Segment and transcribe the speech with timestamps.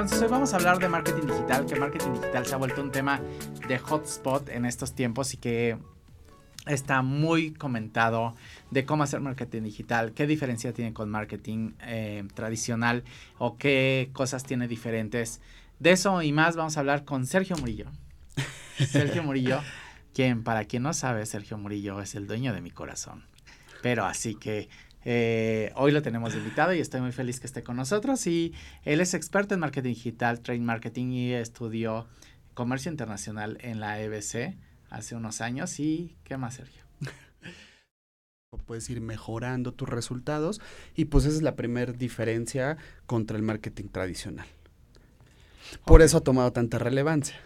[0.00, 2.90] entonces hoy vamos a hablar de marketing digital, que marketing digital se ha vuelto un
[2.90, 3.20] tema
[3.68, 5.76] de hotspot en estos tiempos y que
[6.66, 8.34] está muy comentado
[8.70, 13.04] de cómo hacer marketing digital, qué diferencia tiene con marketing eh, tradicional
[13.36, 15.42] o qué cosas tiene diferentes.
[15.80, 17.90] De eso y más vamos a hablar con Sergio Murillo.
[18.78, 19.60] Sergio Murillo,
[20.14, 23.26] quien para quien no sabe, Sergio Murillo es el dueño de mi corazón.
[23.82, 24.70] Pero así que
[25.04, 28.26] eh, hoy lo tenemos invitado y estoy muy feliz que esté con nosotros.
[28.26, 28.52] Y
[28.84, 32.06] él es experto en marketing digital, trade marketing y estudió
[32.54, 34.56] comercio internacional en la EBC
[34.90, 35.80] hace unos años.
[35.80, 36.82] ¿Y qué más, Sergio?
[38.66, 40.60] Puedes ir mejorando tus resultados
[40.94, 42.76] y pues esa es la primera diferencia
[43.06, 44.46] contra el marketing tradicional.
[45.84, 47.36] Por eso ha tomado tanta relevancia.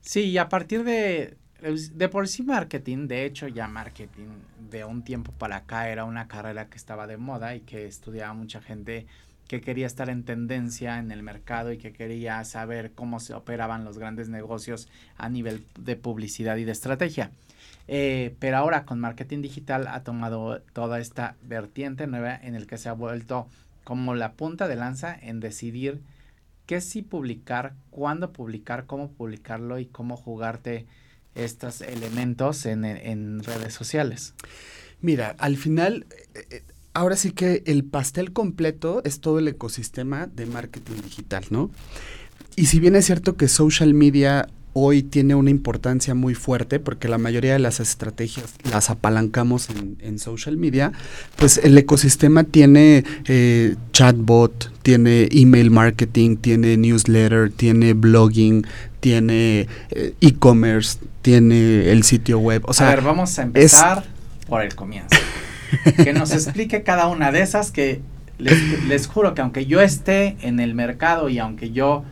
[0.00, 1.36] Sí, y a partir de,
[1.74, 4.28] de por sí marketing, de hecho ya marketing
[4.70, 8.32] de un tiempo para acá era una carrera que estaba de moda y que estudiaba
[8.34, 9.06] mucha gente
[9.48, 13.84] que quería estar en tendencia en el mercado y que quería saber cómo se operaban
[13.84, 17.30] los grandes negocios a nivel de publicidad y de estrategia.
[17.88, 22.78] Eh, pero ahora con marketing digital ha tomado toda esta vertiente nueva en el que
[22.78, 23.46] se ha vuelto
[23.84, 26.00] como la punta de lanza en decidir
[26.66, 30.86] qué sí publicar, cuándo publicar, cómo publicarlo y cómo jugarte
[31.36, 34.34] estos elementos en, en redes sociales.
[35.00, 36.62] Mira, al final, eh, eh,
[36.94, 41.70] ahora sí que el pastel completo es todo el ecosistema de marketing digital, ¿no?
[42.56, 44.48] Y si bien es cierto que social media
[44.78, 49.68] hoy tiene una importancia muy fuerte porque la mayoría de las estrategias las apalancamos
[50.00, 50.92] en, social media,
[51.36, 58.66] pues el ecosistema tiene eh, chatbot, tiene email marketing, tiene newsletter, tiene blogging,
[59.06, 62.62] tiene eh, e-commerce, tiene el sitio web.
[62.66, 64.02] O sea, a ver, vamos a empezar
[64.48, 65.16] por el comienzo.
[65.96, 68.00] que nos explique cada una de esas que
[68.38, 72.02] les, les juro que aunque yo esté en el mercado y aunque yo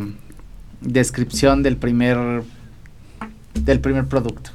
[0.80, 2.42] descripción del primer
[3.54, 4.50] del primer producto.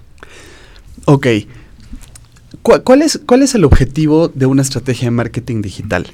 [1.06, 1.28] Ok.
[2.62, 6.08] ¿Cuál es, ¿Cuál es el objetivo de una estrategia de marketing digital?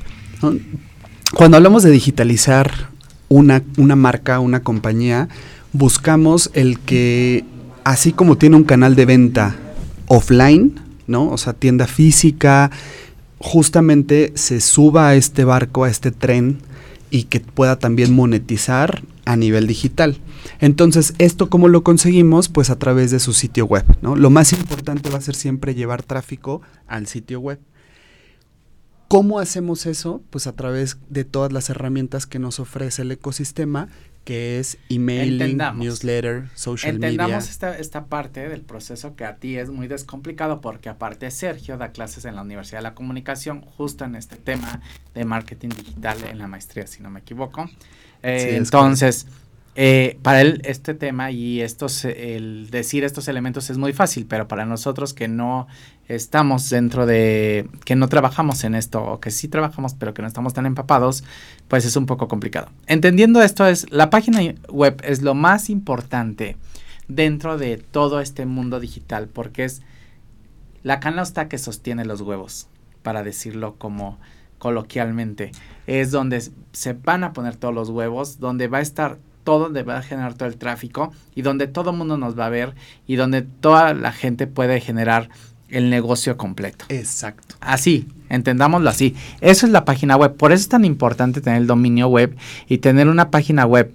[1.34, 2.90] Cuando hablamos de digitalizar
[3.28, 5.30] una, una marca, una compañía,
[5.72, 7.44] buscamos el que,
[7.84, 9.56] así como tiene un canal de venta
[10.08, 11.32] offline, ¿no?
[11.32, 12.70] O sea, tienda física,
[13.40, 16.60] justamente se suba a este barco, a este tren
[17.14, 20.18] y que pueda también monetizar a nivel digital.
[20.60, 22.50] Entonces, ¿esto cómo lo conseguimos?
[22.50, 24.16] Pues a través de su sitio web, ¿no?
[24.16, 27.60] Lo más importante va a ser siempre llevar tráfico al sitio web.
[29.10, 30.24] ¿Cómo hacemos eso?
[30.32, 33.90] Pues a través de todas las herramientas que nos ofrece el ecosistema,
[34.24, 37.10] que es email, newsletter, social media.
[37.10, 41.78] Entendamos esta, esta parte del proceso que a ti es muy descomplicado porque aparte Sergio
[41.78, 44.82] da clases en la Universidad de la Comunicación justo en este tema
[45.14, 47.70] de marketing digital en la maestría, si no me equivoco.
[48.22, 49.28] Eh, entonces...
[49.76, 54.48] Eh, para él este tema y estos, el decir estos elementos es muy fácil, pero
[54.48, 55.68] para nosotros que no
[56.08, 60.28] estamos dentro de, que no trabajamos en esto o que sí trabajamos pero que no
[60.28, 61.24] estamos tan empapados,
[61.68, 62.70] pues es un poco complicado.
[62.86, 66.56] Entendiendo esto es, la página web es lo más importante
[67.08, 69.82] dentro de todo este mundo digital porque es
[70.84, 72.68] la canasta que sostiene los huevos,
[73.02, 74.20] para decirlo como
[74.60, 75.52] coloquialmente.
[75.88, 76.44] Es donde
[76.74, 80.02] se van a poner todos los huevos, donde va a estar todo donde va a
[80.02, 82.74] generar todo el tráfico y donde todo el mundo nos va a ver
[83.08, 85.30] y donde toda la gente puede generar
[85.70, 86.86] el negocio completo.
[86.90, 87.56] Exacto.
[87.60, 89.16] Así, entendámoslo así.
[89.42, 90.36] Eso es la página web.
[90.36, 92.36] Por eso es tan importante tener el dominio web
[92.68, 93.92] y tener una página web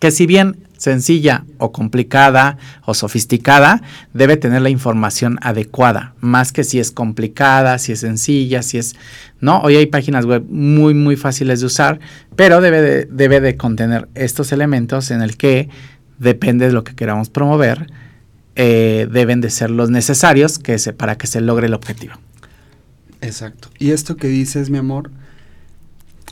[0.00, 2.56] que si bien sencilla o complicada
[2.86, 3.82] o sofisticada,
[4.14, 8.96] debe tener la información adecuada, más que si es complicada, si es sencilla, si es...
[9.40, 12.00] No, hoy hay páginas web muy, muy fáciles de usar,
[12.34, 15.68] pero debe de, debe de contener estos elementos en el que
[16.18, 17.86] depende de lo que queramos promover,
[18.56, 22.14] eh, deben de ser los necesarios que se, para que se logre el objetivo.
[23.20, 23.68] Exacto.
[23.78, 25.10] Y esto que dices, mi amor,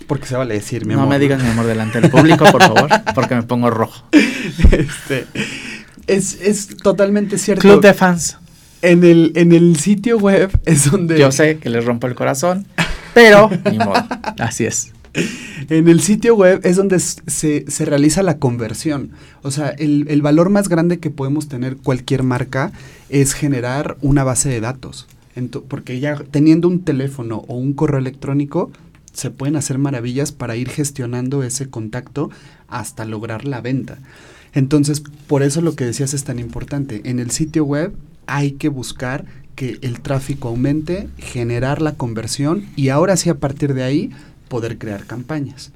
[0.09, 1.11] Porque se vale decir, mi no amor.
[1.11, 4.05] me digas mi amor delante del público, por favor, porque me pongo rojo.
[4.73, 5.27] Este,
[6.07, 7.61] es, es totalmente cierto.
[7.61, 8.39] Club de fans.
[8.81, 11.19] En el, en el sitio web es donde...
[11.19, 12.67] Yo sé que les rompo el corazón,
[13.15, 13.95] pero ni modo.
[14.39, 14.93] Así es.
[15.69, 19.11] En el sitio web es donde se, se realiza la conversión.
[19.43, 22.73] O sea, el, el valor más grande que podemos tener cualquier marca
[23.11, 25.07] es generar una base de datos.
[25.69, 28.73] Porque ya teniendo un teléfono o un correo electrónico,
[29.19, 32.31] se pueden hacer maravillas para ir gestionando ese contacto
[32.69, 33.99] hasta lograr la venta.
[34.55, 37.03] Entonces, por eso lo que decías es tan importante.
[37.05, 37.93] En el sitio web
[38.26, 39.25] hay que buscar
[39.56, 44.11] que el tráfico aumente, generar la conversión y ahora sí a partir de ahí
[44.49, 45.73] poder crear campañas.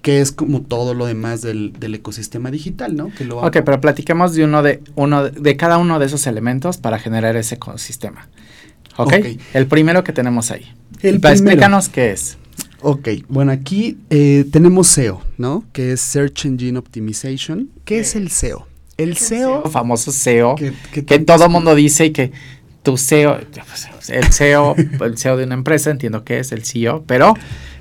[0.00, 3.10] Que es como todo lo demás del, del ecosistema digital, ¿no?
[3.12, 6.28] Que lo Ok, pero platiquemos de uno de uno de, de cada uno de esos
[6.28, 8.28] elementos para generar ese ecosistema.
[8.96, 9.12] ¿Ok?
[9.52, 10.72] El primero que tenemos ahí.
[11.02, 11.16] El.
[11.16, 12.38] Explícanos qué es.
[12.82, 15.64] Ok, bueno, aquí eh, tenemos SEO, ¿no?
[15.72, 17.70] Que es Search Engine Optimization.
[17.84, 18.66] ¿Qué es el SEO?
[18.96, 19.64] El SEO...
[19.64, 22.32] El famoso SEO que, que, que todo mundo dice y que
[22.86, 23.40] tu SEO,
[23.98, 27.34] pues, el SEO, el SEO de una empresa, entiendo que es el CEO, pero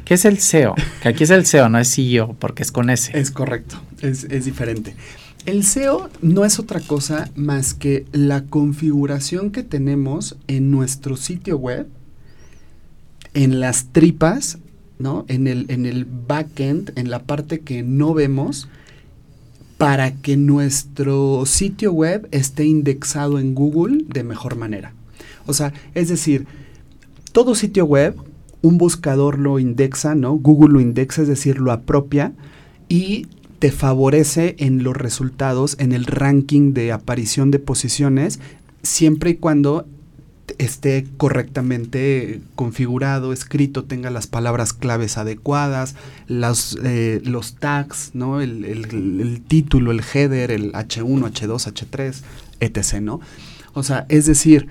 [0.04, 0.74] ¿qué es el SEO?
[1.04, 3.12] Que aquí es el SEO, no es CEO, porque es con S.
[3.14, 4.96] Es correcto, es, es diferente.
[5.46, 11.58] El SEO no es otra cosa más que la configuración que tenemos en nuestro sitio
[11.58, 11.88] web,
[13.36, 14.58] en las tripas,
[15.00, 15.26] ¿no?
[15.28, 18.68] En el, en el backend, en la parte que no vemos,
[19.78, 24.94] para que nuestro sitio web esté indexado en Google de mejor manera.
[25.46, 26.48] O sea, es decir,
[27.32, 28.16] todo sitio web,
[28.62, 30.36] un buscador lo indexa, ¿no?
[30.36, 32.34] Google lo indexa, es decir, lo apropia
[32.88, 33.28] y
[33.60, 38.40] te favorece en los resultados, en el ranking de aparición de posiciones,
[38.84, 39.86] siempre y cuando
[40.60, 45.96] esté correctamente configurado, escrito, tenga las palabras claves adecuadas,
[46.28, 48.42] los, eh, los tags, ¿no?
[48.42, 52.22] El, el- el título, el header, el H1, H2, H3,
[52.60, 53.20] etc., ¿no?
[53.74, 54.68] O sea, es decir,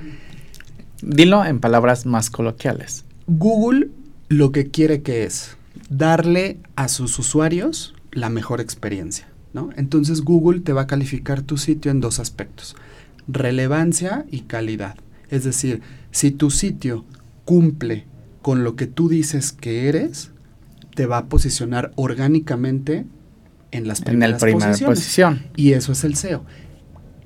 [1.02, 3.04] Dilo en palabras más coloquiales.
[3.26, 3.90] Google
[4.28, 5.56] lo que quiere que es
[5.90, 9.70] darle a sus usuarios la mejor experiencia, ¿no?
[9.76, 12.75] Entonces Google te va a calificar tu sitio en dos aspectos,
[13.28, 14.96] relevancia y calidad.
[15.31, 15.81] Es decir,
[16.11, 17.05] si tu sitio
[17.44, 18.05] cumple
[18.43, 20.31] con lo que tú dices que eres,
[20.94, 23.05] te va a posicionar orgánicamente
[23.73, 24.99] en las En primeras el primera posiciones.
[24.99, 25.43] posición.
[25.56, 26.44] Y eso es el SEO.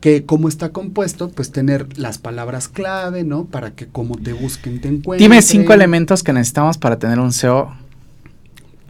[0.00, 3.47] Que cómo está compuesto, pues tener las palabras clave, ¿no?
[3.47, 5.29] Para que como te busquen te encuentren.
[5.31, 7.75] Dime cinco elementos que necesitamos para tener un SEO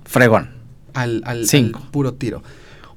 [0.05, 0.51] fregón.
[0.95, 1.81] Al, al- al Cinco.
[1.91, 2.43] puro tiro.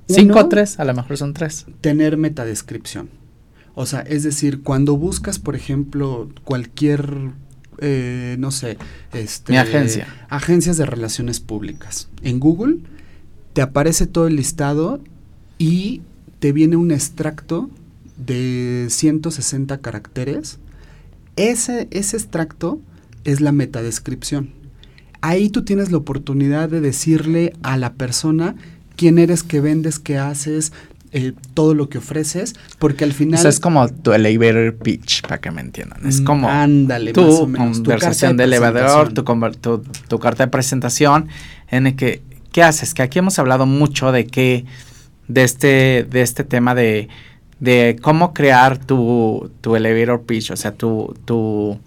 [0.07, 1.65] Cinco o tres, a lo mejor son tres.
[1.79, 3.09] Tener metadescripción.
[3.75, 7.31] O sea, es decir, cuando buscas, por ejemplo, cualquier,
[7.79, 8.77] eh, no sé,
[9.13, 10.07] este, Mi agencia.
[10.29, 12.77] agencias de relaciones públicas en Google,
[13.53, 15.01] te aparece todo el listado
[15.57, 16.01] y
[16.39, 17.69] te viene un extracto
[18.17, 20.59] de 160 caracteres.
[21.35, 22.79] Ese, ese extracto
[23.23, 24.49] es la metadescripción.
[25.21, 28.55] Ahí tú tienes la oportunidad de decirle a la persona
[28.95, 30.73] quién eres, qué vendes, qué haces,
[31.13, 33.39] eh, todo lo que ofreces, porque al final...
[33.39, 36.05] Eso es como tu elevator pitch, para que me entiendan.
[36.05, 39.23] Es Mm, como ándale, tu más o menos, tu conversación carta de de elevador, tu,
[39.59, 41.27] tu, tu carta de presentación,
[41.69, 42.93] en el que, ¿qué haces?
[42.93, 44.65] Que aquí hemos hablado mucho de que,
[45.27, 47.09] de este, de este tema de,
[47.59, 51.77] de cómo crear tu, tu elevator pitch, o sea, tu, tu,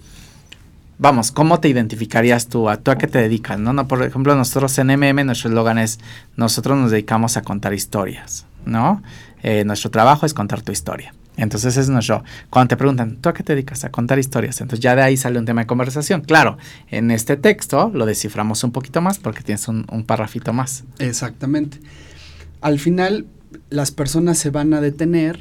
[0.99, 2.69] vamos, ¿cómo te identificarías tú?
[2.69, 3.59] ¿A, ¿Tú a qué te dedicas?
[3.59, 3.73] ¿no?
[3.73, 5.99] No, por ejemplo, nosotros en MM, nuestro eslogan es,
[6.37, 9.03] nosotros nos dedicamos a contar historias, ¿no?
[9.43, 11.15] Eh, nuestro trabajo es contar tu historia.
[11.37, 13.85] Entonces es nuestro, cuando te preguntan, ¿tú a qué te dedicas?
[13.85, 14.61] A contar historias.
[14.61, 16.21] Entonces ya de ahí sale un tema de conversación.
[16.21, 16.59] Claro,
[16.91, 20.07] en este texto lo desciframos un poquito más porque tienes un, un
[20.55, 20.85] más.
[20.99, 21.81] Exactamente.
[22.61, 23.27] Al final,
[23.71, 25.39] las personas se van a detener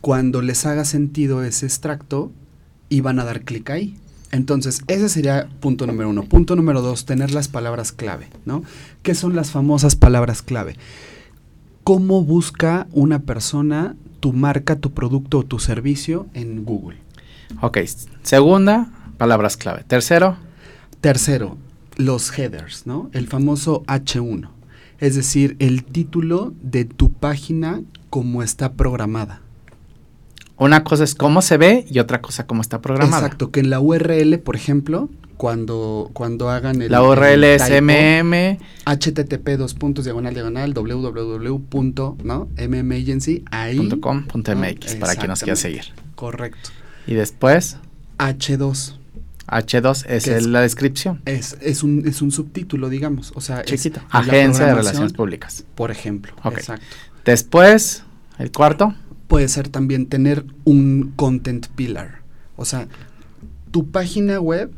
[0.00, 2.32] cuando les haga sentido ese extracto
[2.88, 3.96] y van a dar clic ahí.
[4.32, 6.24] Entonces, ese sería punto número uno.
[6.24, 8.62] Punto número dos, tener las palabras clave, ¿no?
[9.02, 10.76] ¿Qué son las famosas palabras clave?
[11.84, 16.98] ¿Cómo busca una persona tu marca, tu producto o tu servicio en Google?
[17.62, 17.78] Ok,
[18.22, 19.84] segunda, palabras clave.
[19.84, 20.36] Tercero,
[21.00, 21.56] Tercero,
[21.96, 23.08] los headers, ¿no?
[23.12, 24.50] El famoso H1,
[24.98, 29.40] es decir, el título de tu página como está programada.
[30.58, 33.24] una cosa es cómo se ve y otra cosa cómo está programada.
[33.24, 35.08] Exacto, que en la URL, por ejemplo,
[35.40, 36.90] cuando, cuando hagan el...
[36.90, 41.58] La URL el es http dos puntos diagonal diagonal www.
[41.60, 42.50] punto, ¿no?
[42.58, 45.94] mmagency ahí .com, punto Ah, .mx para quien nos quiera seguir.
[46.14, 46.68] correcto
[47.06, 47.78] Y después,
[48.18, 48.96] h2
[49.46, 51.22] H2 es, la descripción.
[51.24, 53.32] Es, es, un, es un subtítulo, digamos.
[53.34, 54.02] O sea, Chiquito.
[54.10, 55.64] Agencia de Relaciones Públicas.
[55.74, 56.34] Por ejemplo.
[56.44, 56.84] Exacto.
[57.24, 58.04] Después,
[58.38, 58.94] el cuarto.
[59.26, 62.20] Puede ser también tener un content pillar.
[62.56, 62.86] O sea,
[63.70, 64.70] tu página web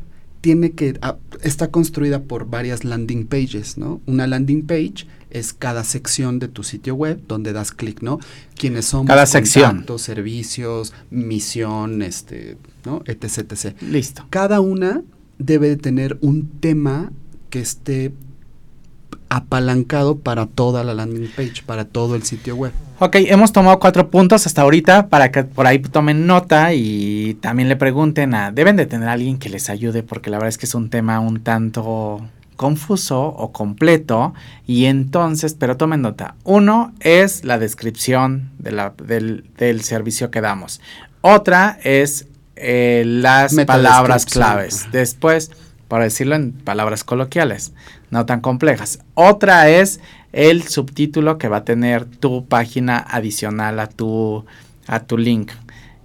[0.43, 4.01] tiene que ah, está construida por varias landing pages, ¿no?
[4.05, 8.19] Una landing page es cada sección de tu sitio web donde das clic, ¿no?
[8.57, 9.69] Quiénes somos, Cada sección.
[9.69, 13.03] contactos, servicios, misión, este, ¿no?
[13.05, 13.81] etc, etc.
[13.83, 14.27] Listo.
[14.29, 15.01] Cada una
[15.39, 17.13] debe de tener un tema
[17.49, 18.11] que esté
[19.35, 22.71] apalancado para toda la landing page, para todo el sitio web.
[22.99, 27.67] Ok, hemos tomado cuatro puntos hasta ahorita para que por ahí tomen nota y también
[27.69, 28.51] le pregunten a...
[28.51, 30.89] Deben de tener a alguien que les ayude porque la verdad es que es un
[30.89, 32.21] tema un tanto
[32.55, 34.33] confuso o completo
[34.67, 36.35] y entonces, pero tomen nota.
[36.43, 40.79] Uno es la descripción de la- del, del servicio que damos.
[41.21, 44.85] Otra es eh, las palabras claves.
[44.91, 45.51] Después,
[45.87, 47.73] para decirlo en palabras coloquiales,
[48.13, 48.99] no tan complejas.
[49.15, 49.99] Otra es
[50.33, 54.45] el subtítulo que va a tener tu página adicional a tu,
[54.85, 55.51] a tu link.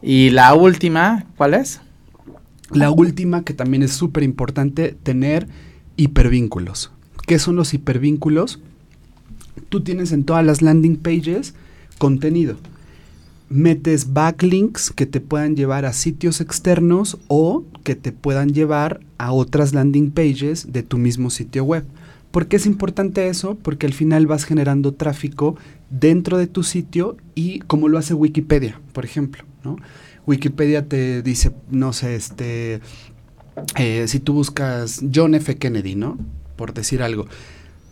[0.00, 1.82] Y la última, ¿cuál es?
[2.70, 5.48] La última que también es súper importante, tener
[5.96, 6.92] hipervínculos.
[7.26, 8.58] ¿Qué son los hipervínculos?
[9.68, 11.52] Tú tienes en todas las landing pages
[11.98, 12.56] contenido.
[13.50, 19.32] Metes backlinks que te puedan llevar a sitios externos o que te puedan llevar a
[19.32, 21.84] otras landing pages de tu mismo sitio web.
[22.30, 23.56] ¿Por qué es importante eso?
[23.56, 25.56] Porque al final vas generando tráfico
[25.90, 29.76] dentro de tu sitio y como lo hace Wikipedia, por ejemplo, ¿no?
[30.26, 32.80] Wikipedia te dice, no sé, este,
[33.76, 35.56] eh, si tú buscas John F.
[35.56, 36.18] Kennedy, ¿no?
[36.56, 37.26] Por decir algo,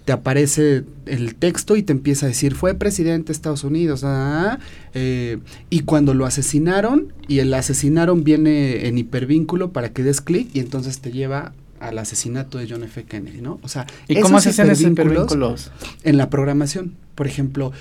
[0.04, 4.58] te aparece el texto y te empieza a decir, fue presidente de Estados Unidos, ah,
[4.94, 5.38] eh,
[5.70, 10.60] y cuando lo asesinaron, y el asesinaron viene en hipervínculo para que des clic y
[10.60, 13.04] entonces te lleva al asesinato de John F.
[13.04, 13.58] Kennedy, ¿no?
[13.62, 15.70] O sea, ¿Y cómo se hacen esos hipervínculos
[16.02, 16.94] en la programación.
[17.14, 17.72] Por ejemplo,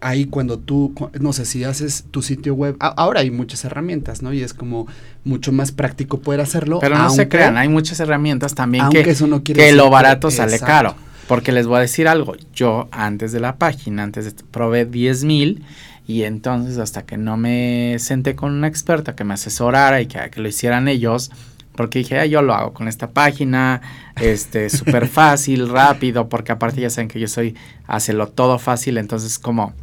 [0.00, 4.22] ahí cuando tú, no sé, si haces tu sitio web, a- ahora hay muchas herramientas,
[4.22, 4.32] ¿no?
[4.32, 4.86] Y es como
[5.24, 6.78] mucho más práctico poder hacerlo.
[6.80, 9.84] Pero no se crean, hay muchas herramientas también aunque que, eso no quiere que lo
[9.84, 10.66] que- barato sale exacto.
[10.66, 10.94] caro.
[11.26, 15.24] Porque les voy a decir algo, yo antes de la página, antes de probé 10
[15.24, 15.64] mil
[16.06, 20.18] y entonces hasta que no me senté con una experta que me asesorara y que,
[20.30, 21.30] que lo hicieran ellos,
[21.76, 23.80] porque dije, "Ah, yo lo hago con esta página,
[24.16, 27.54] este, súper fácil, rápido, porque aparte ya saben que yo soy,
[27.86, 29.74] hacelo todo fácil, entonces como...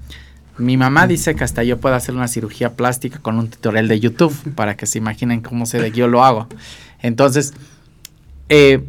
[0.58, 4.00] Mi mamá dice que hasta yo puedo hacer una cirugía plástica con un tutorial de
[4.00, 6.48] YouTube para que se imaginen cómo sé de que yo lo hago.
[7.02, 7.54] Entonces,
[8.50, 8.84] eh,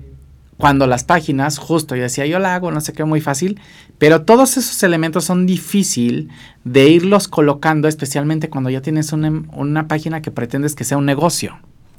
[0.63, 3.61] cuando las páginas, justo yo decía, yo la hago, no sé qué, muy fácil,
[3.99, 6.31] pero todos esos elementos son difícil
[6.65, 11.07] de irlos colocando, especialmente cuando ya tienes una, una página que pretendes que sea un
[11.07, 11.59] negocio,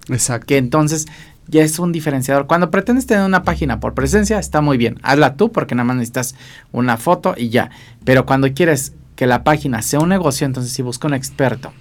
[0.09, 0.47] Exacto.
[0.47, 1.07] que entonces
[1.47, 2.47] ya es un diferenciador.
[2.47, 5.97] Cuando pretendes tener una página por presencia, está muy bien, hazla tú porque nada más
[5.97, 6.35] necesitas
[6.71, 7.69] una foto y ya,
[8.05, 11.73] pero cuando quieres que la página sea un negocio, entonces sí busca un experto.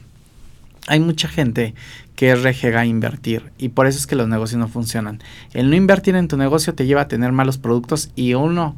[0.88, 1.74] Hay mucha gente
[2.16, 5.20] que es rejega a invertir y por eso es que los negocios no funcionan.
[5.52, 8.76] El no invertir en tu negocio te lleva a tener malos productos y uno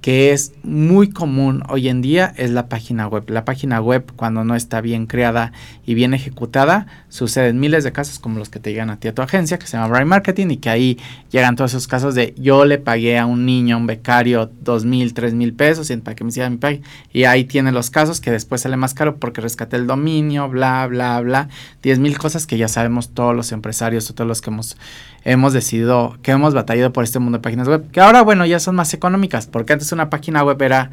[0.00, 3.28] que es muy común hoy en día es la página web.
[3.28, 5.52] La página web cuando no está bien creada
[5.84, 9.14] y bien ejecutada, suceden miles de casos como los que te llegan a ti a
[9.14, 10.98] tu agencia, que se llama Brand Marketing y que ahí
[11.30, 14.84] llegan todos esos casos de yo le pagué a un niño, a un becario, dos
[14.84, 16.86] mil, tres mil pesos y para que me hiciera mi página.
[17.12, 20.86] Y ahí tiene los casos que después sale más caro porque rescaté el dominio, bla,
[20.86, 21.48] bla, bla.
[21.82, 24.76] Diez mil cosas que ya sabemos todos los empresarios o todos los que hemos,
[25.24, 27.90] hemos decidido, que hemos batallado por este mundo de páginas web.
[27.90, 30.90] Que ahora, bueno, ya son más económicas porque antes una página web era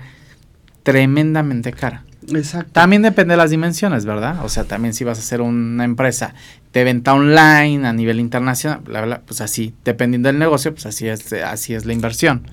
[0.84, 2.04] tremendamente cara.
[2.34, 2.72] Exacto.
[2.74, 4.44] También depende de las dimensiones, ¿verdad?
[4.44, 6.34] O sea, también si vas a hacer una empresa
[6.74, 11.08] de venta online a nivel internacional, bla, bla, pues así, dependiendo del negocio, pues así
[11.08, 12.44] es, así es la inversión.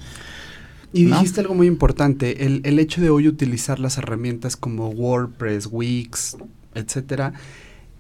[0.92, 1.16] Y ¿no?
[1.16, 6.36] dijiste algo muy importante, el, el hecho de hoy utilizar las herramientas como WordPress, Wix,
[6.74, 7.32] etcétera,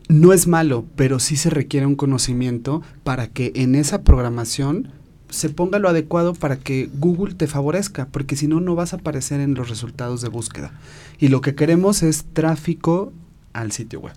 [0.08, 4.92] no es malo, pero sí se requiere un conocimiento para que en esa programación
[5.30, 8.96] se ponga lo adecuado para que Google te favorezca, porque si no, no vas a
[8.96, 10.72] aparecer en los resultados de búsqueda.
[11.18, 13.12] Y lo que queremos es tráfico
[13.52, 14.14] al sitio web.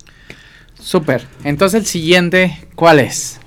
[0.80, 1.26] Súper.
[1.44, 3.40] Entonces el siguiente, ¿cuál es?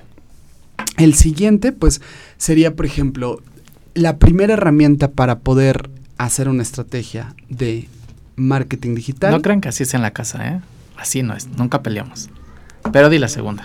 [0.97, 2.01] El siguiente, pues,
[2.39, 3.41] sería, por ejemplo,
[3.95, 7.89] la primera herramienta para poder hacer una estrategia de
[8.37, 9.31] marketing digital.
[9.31, 10.61] No crean que así es en la casa, ¿eh?
[11.01, 12.29] Así no es, nunca peleamos.
[12.93, 13.65] Pero di la segunda.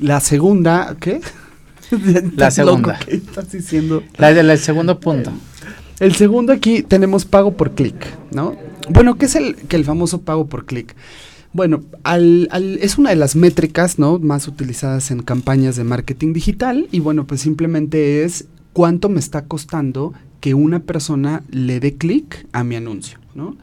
[0.00, 1.20] La segunda, ¿qué?
[2.36, 2.94] La segunda.
[2.94, 4.02] loco, ¿Qué estás diciendo?
[4.16, 5.30] La del el segundo punto.
[6.00, 7.94] El segundo aquí tenemos pago por clic,
[8.32, 8.56] ¿no?
[8.88, 10.96] Bueno, ¿qué es el, que el famoso pago por clic?
[11.52, 14.18] Bueno, al, al, es una de las métricas ¿no?
[14.18, 19.44] más utilizadas en campañas de marketing digital y bueno, pues simplemente es cuánto me está
[19.44, 23.56] costando que una persona le dé clic a mi anuncio, ¿no?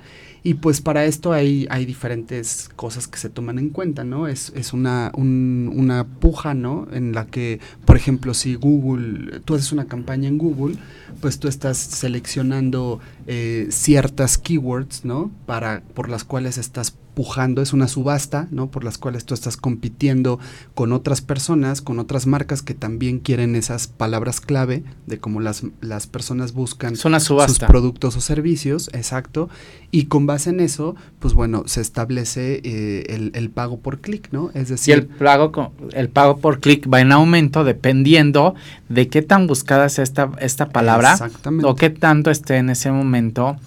[0.46, 4.28] Y pues para esto hay, hay diferentes cosas que se toman en cuenta, ¿no?
[4.28, 6.88] Es, es una, una puja, ¿no?
[6.92, 10.76] En la que, por ejemplo, si Google, tú haces una campaña en Google,
[11.22, 15.32] pues tú estás seleccionando eh, ciertas keywords, ¿no?
[15.46, 18.72] Para, por las cuales estás pujando, es una subasta, ¿no?
[18.72, 20.40] Por las cuales tú estás compitiendo
[20.74, 25.64] con otras personas, con otras marcas que también quieren esas palabras clave de cómo las,
[25.82, 29.50] las personas buscan sus productos o servicios, exacto.
[29.92, 34.30] Y con base en eso, pues bueno, se establece eh, el, el, pago por clic,
[34.32, 34.50] ¿no?
[34.54, 34.96] Es decir...
[34.96, 38.56] el pago, el pago por clic va en aumento dependiendo
[38.90, 41.18] de qué tan buscada es esta, esta palabra
[41.64, 43.58] o qué tanto esté en ese momento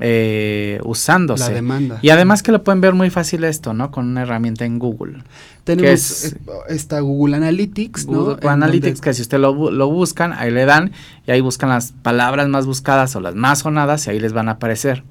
[0.00, 1.48] eh, usándose.
[1.48, 1.98] La demanda.
[2.02, 3.90] Y además que lo pueden ver muy fácil esto, ¿no?
[3.90, 5.22] Con una herramienta en Google.
[5.64, 6.38] Tenemos eh,
[6.68, 10.92] esta Google Analytics, Google Analytics, que si usted lo, lo, buscan, ahí le dan
[11.26, 14.48] y ahí buscan las palabras más buscadas o las más sonadas y ahí les van
[14.48, 15.02] a aparecer.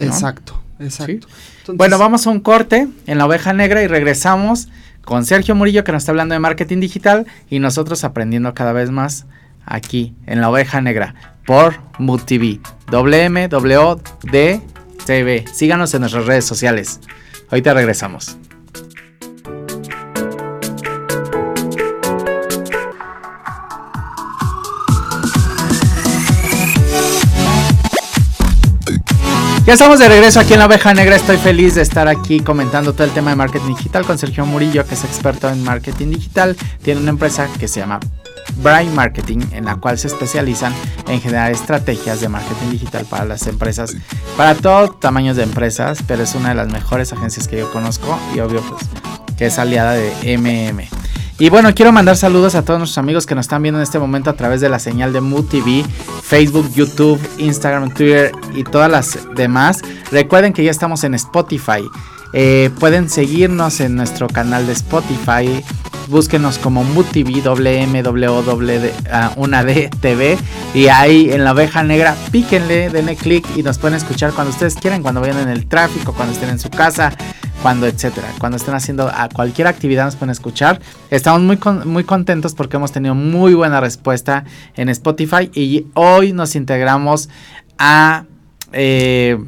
[0.00, 1.26] Exacto, exacto.
[1.74, 4.68] bueno, vamos a un corte en la oveja negra y regresamos
[5.04, 8.90] con Sergio Murillo que nos está hablando de marketing digital y nosotros aprendiendo cada vez
[8.90, 9.26] más
[9.66, 12.60] aquí en la oveja negra por Mood TV.
[15.50, 17.00] Síganos en nuestras redes sociales.
[17.48, 18.36] Ahorita regresamos.
[29.64, 31.16] Ya estamos de regreso aquí en la oveja negra.
[31.16, 34.86] Estoy feliz de estar aquí comentando todo el tema de marketing digital con Sergio Murillo,
[34.86, 36.58] que es experto en marketing digital.
[36.82, 38.00] Tiene una empresa que se llama
[38.56, 40.72] Brain Marketing, en la cual se especializan
[41.06, 43.96] en generar estrategias de marketing digital para las empresas,
[44.36, 48.18] para todos tamaños de empresas, pero es una de las mejores agencias que yo conozco
[48.34, 48.82] y obvio pues
[49.36, 50.88] que es aliada de MM.
[51.40, 54.00] Y bueno, quiero mandar saludos a todos nuestros amigos que nos están viendo en este
[54.00, 55.84] momento a través de la señal de Mood TV,
[56.20, 59.82] Facebook, YouTube, Instagram, Twitter y todas las demás.
[60.10, 61.88] Recuerden que ya estamos en Spotify.
[62.32, 65.64] Eh, pueden seguirnos en nuestro canal de Spotify
[66.08, 69.90] búsquenos como MUTV, WMWW, uh, una D.
[70.74, 74.74] Y ahí en la oveja negra, píquenle, denle clic y nos pueden escuchar cuando ustedes
[74.74, 77.12] quieran, cuando vayan en el tráfico, cuando estén en su casa,
[77.62, 78.28] cuando etcétera.
[78.38, 80.80] Cuando estén haciendo ah, cualquier actividad nos pueden escuchar.
[81.10, 84.44] Estamos muy, muy contentos porque hemos tenido muy buena respuesta
[84.76, 87.28] en Spotify y hoy nos integramos
[87.78, 88.24] a...
[88.72, 89.38] Eh,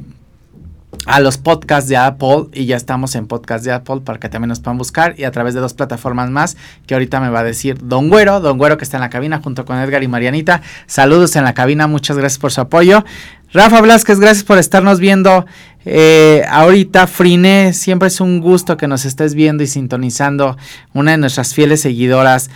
[1.06, 4.50] a los podcasts de Apple y ya estamos en podcast de Apple para que también
[4.50, 7.44] nos puedan buscar y a través de dos plataformas más que ahorita me va a
[7.44, 10.60] decir Don Güero, Don Güero que está en la cabina junto con Edgar y Marianita.
[10.86, 13.04] Saludos en la cabina, muchas gracias por su apoyo.
[13.52, 15.44] Rafa Blasquez, gracias por estarnos viendo
[15.84, 17.06] eh, ahorita.
[17.08, 20.56] Frine, siempre es un gusto que nos estés viendo y sintonizando.
[20.92, 22.50] Una de nuestras fieles seguidoras.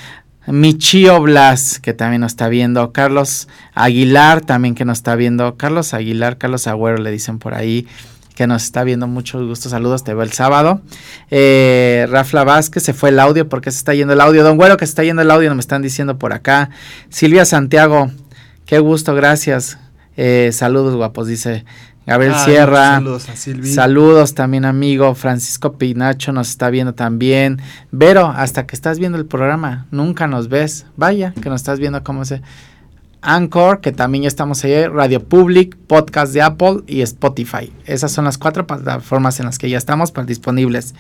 [0.46, 2.92] Michio Blas, que también nos está viendo.
[2.92, 5.57] Carlos Aguilar, también que nos está viendo.
[5.57, 7.88] Carlos Aguilar, Carlos Agüero, le dicen por ahí
[8.35, 9.07] que nos está viendo.
[9.07, 10.81] Mucho gusto, saludos, te veo el sábado.
[11.31, 14.42] Eh, Rafla Vázquez, se fue el audio, porque se está yendo el audio?
[14.42, 16.70] Don Güero, que se está yendo el audio, no me están diciendo por acá.
[17.09, 18.11] Silvia Santiago,
[18.66, 19.79] qué gusto, gracias.
[20.16, 21.64] Eh, saludos, guapos, dice
[22.07, 22.97] Gabriel Sierra.
[22.97, 23.73] Saludos a Silvia.
[23.73, 25.14] Saludos también, amigo.
[25.14, 27.61] Francisco Pinacho nos está viendo también.
[27.90, 30.87] Vero, hasta que estás viendo el programa, nunca nos ves.
[30.97, 32.42] Vaya, que nos estás viendo cómo se.
[33.25, 37.73] Anchor, que también ya estamos ahí, Radio Public, Podcast de Apple y Spotify.
[37.87, 40.95] Esas son las cuatro plataformas en las que ya estamos pues, disponibles.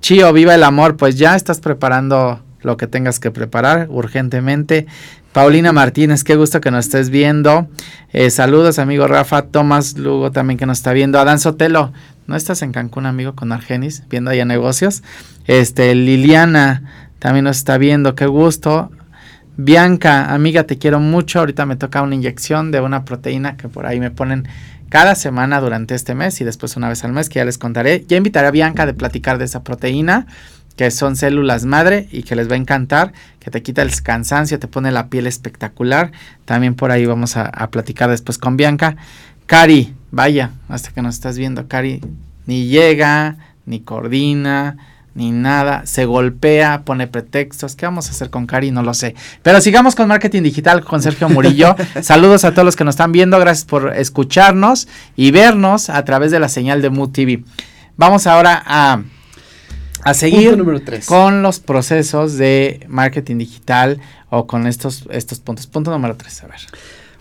[0.00, 4.86] Chío, viva el amor, pues ya estás preparando lo que tengas que preparar urgentemente.
[5.32, 7.68] Paulina Martínez, qué gusto que nos estés viendo.
[8.12, 9.42] Eh, saludos, amigo Rafa.
[9.42, 11.18] Tomás Lugo también que nos está viendo.
[11.18, 11.92] Adán Sotelo,
[12.26, 15.02] ¿no estás en Cancún, amigo, con Argenis, viendo allá negocios?
[15.46, 16.82] Este, Liliana
[17.18, 18.90] también nos está viendo, qué gusto.
[19.56, 21.40] Bianca, amiga, te quiero mucho.
[21.40, 24.48] Ahorita me toca una inyección de una proteína que por ahí me ponen
[24.88, 28.04] cada semana durante este mes y después una vez al mes que ya les contaré.
[28.08, 30.26] Ya invitaré a Bianca de platicar de esa proteína
[30.76, 34.58] que son células madre y que les va a encantar, que te quita el cansancio,
[34.58, 36.12] te pone la piel espectacular.
[36.46, 38.96] También por ahí vamos a, a platicar después con Bianca.
[39.44, 42.00] Cari, vaya, hasta que nos estás viendo, Cari,
[42.46, 43.36] ni llega,
[43.66, 44.78] ni coordina,
[45.14, 47.76] ni nada, se golpea, pone pretextos.
[47.76, 48.70] ¿Qué vamos a hacer con Cari?
[48.70, 49.14] No lo sé.
[49.42, 51.76] Pero sigamos con marketing digital con Sergio Murillo.
[52.02, 56.30] Saludos a todos los que nos están viendo, gracias por escucharnos y vernos a través
[56.30, 57.44] de la señal de Mood TV.
[57.96, 59.02] Vamos ahora a,
[60.02, 60.56] a seguir
[61.06, 65.66] con los procesos de marketing digital o con estos, estos puntos.
[65.66, 66.60] Punto número 3, a ver.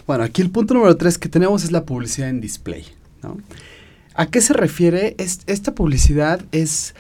[0.08, 2.86] Bueno, aquí el punto número 3 que tenemos es la publicidad en display,
[3.22, 3.38] ¿no?
[4.14, 5.16] ¿A qué se refiere?
[5.18, 6.96] Es, esta publicidad es...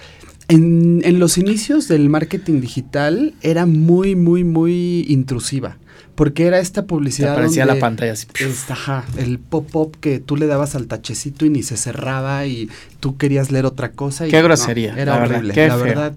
[0.51, 5.77] En, en, los inicios del marketing digital era muy, muy, muy intrusiva.
[6.15, 7.29] Porque era esta publicidad.
[7.29, 8.27] Te aparecía la pantalla así.
[8.69, 13.17] ajá, el pop-up que tú le dabas al tachecito y ni se cerraba y tú
[13.17, 14.27] querías leer otra cosa.
[14.27, 14.93] Y qué grosería.
[14.97, 15.53] era horrible.
[15.53, 16.13] Qué la verdad.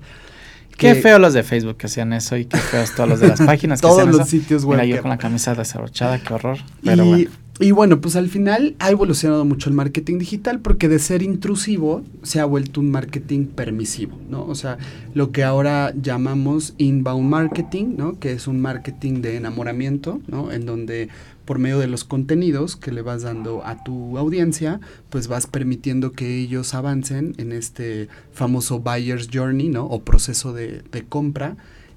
[0.77, 3.41] Qué feo los de Facebook que hacían eso y qué feos todos los de las
[3.47, 4.81] páginas que Todos los sitios web.
[4.81, 6.59] Mira, yo con la camisa desabrochada, qué horror.
[6.83, 7.31] Pero bueno.
[7.61, 12.03] Y bueno, pues al final ha evolucionado mucho el marketing digital porque de ser intrusivo
[12.25, 14.45] se ha vuelto un marketing permisivo, ¿no?
[14.45, 14.77] O sea,
[15.15, 18.19] lo que ahora llamamos inbound marketing, ¿no?
[18.19, 20.51] Que es un marketing de enamoramiento, ¿no?
[20.51, 21.11] En donde
[21.45, 26.11] por medio de los contenidos que le vas dando a tu audiencia, pues vas permitiendo
[26.11, 29.87] que ellos avancen en este famoso buyer's journey, ¿no?
[29.87, 31.57] O proceso de, de compra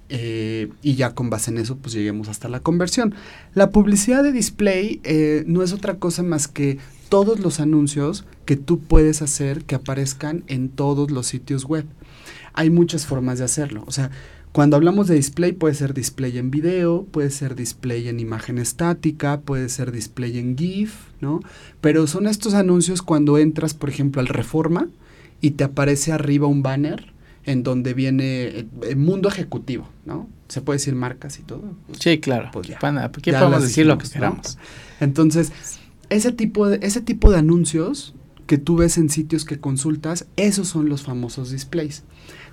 [0.10, 3.14] eh, y ya con base en eso pues lleguemos hasta la conversión.
[3.54, 6.78] La publicidad de display eh, no es otra cosa más que
[7.10, 11.86] todos los anuncios que tú puedes hacer que aparezcan en todos los sitios web.
[12.54, 13.84] Hay muchas formas de hacerlo.
[13.88, 14.12] O sea,
[14.52, 19.42] cuando hablamos de display puede ser display en video, puede ser display en imagen estática,
[19.42, 21.42] puede ser display en GIF, ¿no?
[21.82, 24.88] Pero son estos anuncios cuando entras, por ejemplo, al Reforma
[25.42, 27.14] y te aparece arriba un banner
[27.48, 30.30] en donde viene el mundo ejecutivo, ¿no?
[30.50, 31.64] Se puede decir marcas y todo.
[32.00, 32.50] sí, claro.
[32.54, 34.58] Pues ya, aquí podemos decir lo que queramos.
[35.00, 35.52] Entonces,
[36.10, 38.14] ese tipo, de, ese tipo de anuncios
[38.48, 42.04] que tú ves en sitios que consultas, esos son los famosos displays.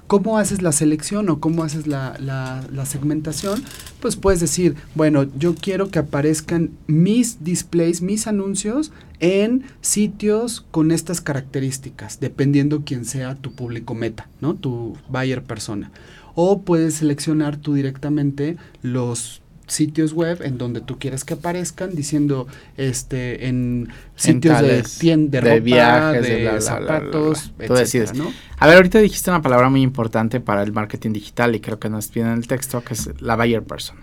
[0.07, 3.63] ¿Cómo haces la selección o cómo haces la, la, segmentación?
[4.01, 10.91] Pues puedes decir, bueno, yo quiero que aparezcan mis displays, mis anuncios en sitios con
[10.91, 14.55] estas características, dependiendo quién sea tu público meta, ¿no?
[14.55, 15.91] Tu buyer persona.
[16.35, 22.47] O puedes seleccionar tú directamente los sitios web en donde tú quieres que aparezcan diciendo
[22.77, 28.13] este en sitios de tienda de, viajes, de, zapatos tú decides.
[28.59, 31.89] a ver ahorita dijiste una palabra muy importante para el marketing digital y creo que
[31.89, 33.97] nos viene en el texto que es la buyer person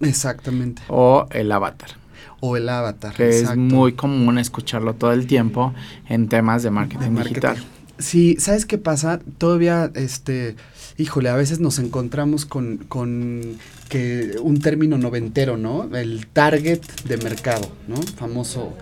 [0.00, 0.82] exactamente.
[0.88, 1.90] O el avatar.
[2.40, 5.74] O el avatar que es muy común escucharlo todo el tiempo
[6.08, 7.28] en temas de marketing, marketing.
[7.28, 7.56] digital.
[7.98, 10.54] Sí sabes qué pasa todavía este
[10.98, 13.56] híjole, a veces nos encontramos con, con
[13.88, 15.94] que un término noventero, ¿no?
[15.96, 17.96] El target de mercado, ¿no?
[17.96, 18.76] Famoso,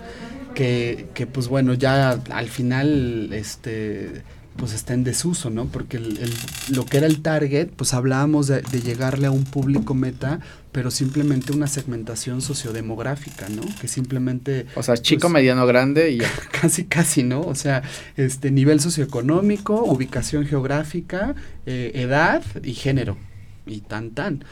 [0.55, 4.23] que, que pues bueno, ya al final, este
[4.57, 5.67] pues está en desuso, ¿no?
[5.67, 6.33] Porque el,
[6.71, 10.41] lo que era el target, pues hablábamos de, llegarle a un público meta,
[10.73, 13.63] pero simplemente una segmentación sociodemográfica, ¿no?
[13.81, 14.67] Que simplemente...
[14.75, 16.19] O sea, chico, pues, mediano, grande y...
[16.61, 17.41] casi, casi, ¿no?
[17.43, 17.83] O sea,
[18.17, 21.35] este nivel socioeconómico, ubicación geográfica,
[21.67, 23.17] eh, edad y género,
[23.67, 24.45] y tan, tan.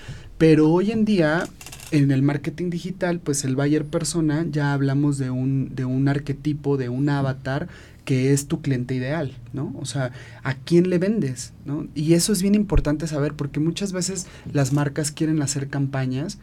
[0.47, 1.49] Pero hoy en día,
[1.91, 6.77] en el marketing digital, pues el buyer persona, ya hablamos de un, de un arquetipo,
[6.77, 7.67] de un avatar
[8.05, 9.75] que es tu cliente ideal, ¿no?
[9.81, 11.55] O sea, ¿a quién le vendes?
[11.65, 11.87] ¿no?
[11.95, 16.37] Y eso es bien importante saber porque muchas veces las marcas quieren hacer campañas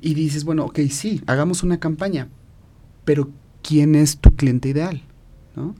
[0.00, 2.28] y dices, bueno, ok, sí, hagamos una campaña,
[3.04, 3.28] pero
[3.62, 5.02] ¿quién es tu cliente ideal?
[5.56, 5.74] ¿no?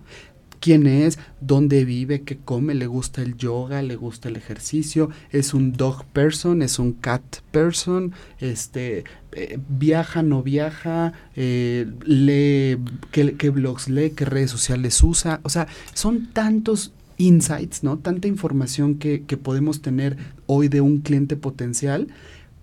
[0.66, 5.54] Quién es, dónde vive, qué come, le gusta el yoga, le gusta el ejercicio, es
[5.54, 12.78] un dog person, es un cat person, este, eh, viaja, no viaja, eh, lee,
[13.12, 17.98] qué, blogs lee, qué redes sociales usa, o sea, son tantos insights, ¿no?
[17.98, 22.08] Tanta información que, que podemos tener hoy de un cliente potencial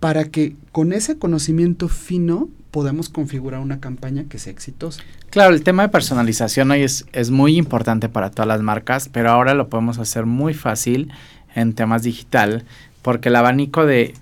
[0.04, 5.02] para que con ese conocimiento fino podamos configurar una campaña que sea exitosa.
[5.30, 9.30] Claro, el tema de personalización hoy es, es muy importante para todas las marcas, pero
[9.30, 11.10] ahora lo podemos hacer muy fácil
[11.54, 12.66] en temas digital,
[13.00, 14.12] porque el abanico de,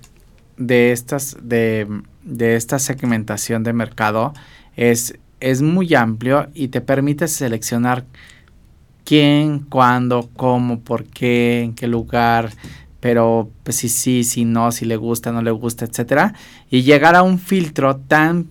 [0.56, 1.88] de estas, de,
[2.22, 4.34] de esta segmentación de mercado
[4.76, 8.04] es, es muy amplio y te permite seleccionar
[9.04, 12.52] quién, cuándo, cómo, por qué, en qué lugar,
[13.02, 16.34] pero pues si sí, si no, si le gusta, no le gusta, etcétera,
[16.70, 18.46] y llegar a un filtro tan,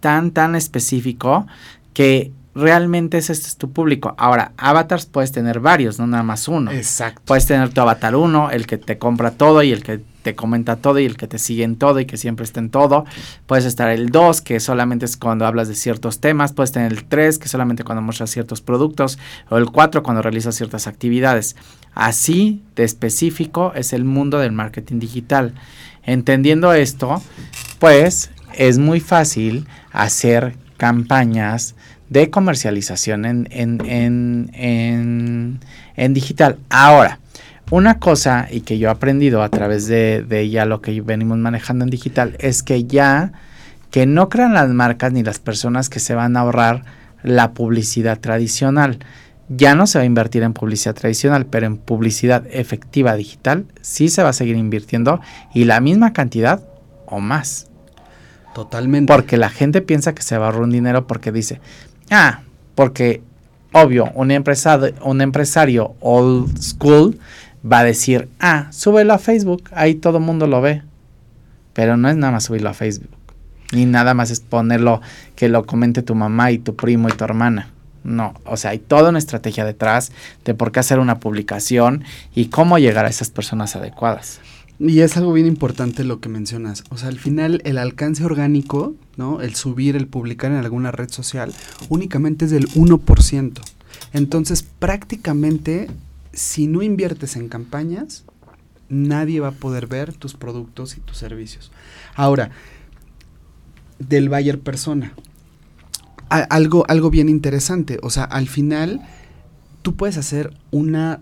[0.00, 1.46] tan, tan específico
[1.92, 4.16] que realmente ese es tu público.
[4.18, 6.72] Ahora, avatars puedes tener varios, no nada más uno.
[6.72, 7.22] Exacto.
[7.24, 10.76] Puedes tener tu avatar uno, el que te compra todo y el que te comenta
[10.76, 13.04] todo y el que te sigue en todo y que siempre está en todo.
[13.46, 16.54] Puedes estar el 2, que solamente es cuando hablas de ciertos temas.
[16.54, 19.18] Puedes tener el 3, que solamente cuando muestras ciertos productos.
[19.50, 21.56] O el 4, cuando realizas ciertas actividades.
[21.94, 25.54] Así de específico es el mundo del marketing digital.
[26.02, 27.22] Entendiendo esto,
[27.78, 31.74] pues es muy fácil hacer campañas
[32.08, 35.60] de comercialización en, en, en,
[35.96, 36.58] en digital.
[36.70, 37.18] Ahora,
[37.74, 41.38] una cosa, y que yo he aprendido a través de, de ya lo que venimos
[41.38, 43.32] manejando en digital, es que ya
[43.90, 46.84] que no crean las marcas ni las personas que se van a ahorrar
[47.24, 49.00] la publicidad tradicional.
[49.48, 54.08] ya no se va a invertir en publicidad tradicional, pero en publicidad efectiva digital sí
[54.08, 55.20] se va a seguir invirtiendo
[55.52, 56.62] y la misma cantidad
[57.06, 57.66] o más.
[58.54, 59.12] Totalmente.
[59.12, 61.60] Porque la gente piensa que se va a ahorrar un dinero porque dice,
[62.10, 62.40] ah,
[62.76, 63.22] porque
[63.74, 67.18] obvio, un empresario, un empresario old school
[67.70, 70.82] va a decir, ah, súbelo a Facebook, ahí todo el mundo lo ve.
[71.72, 73.10] Pero no es nada más subirlo a Facebook.
[73.72, 75.00] Ni nada más es ponerlo
[75.34, 77.70] que lo comente tu mamá y tu primo y tu hermana.
[78.04, 80.12] No, o sea, hay toda una estrategia detrás
[80.44, 84.40] de por qué hacer una publicación y cómo llegar a esas personas adecuadas.
[84.78, 86.84] Y es algo bien importante lo que mencionas.
[86.90, 89.40] O sea, al final el alcance orgánico, ¿no?
[89.40, 91.54] El subir, el publicar en alguna red social,
[91.88, 93.52] únicamente es del 1%.
[94.12, 95.88] Entonces, prácticamente,
[96.34, 98.24] si no inviertes en campañas,
[98.88, 101.72] nadie va a poder ver tus productos y tus servicios.
[102.14, 102.50] Ahora,
[103.98, 105.14] del buyer persona.
[106.28, 107.98] algo, algo bien interesante.
[108.02, 109.00] O sea, al final,
[109.82, 111.20] tú puedes hacer una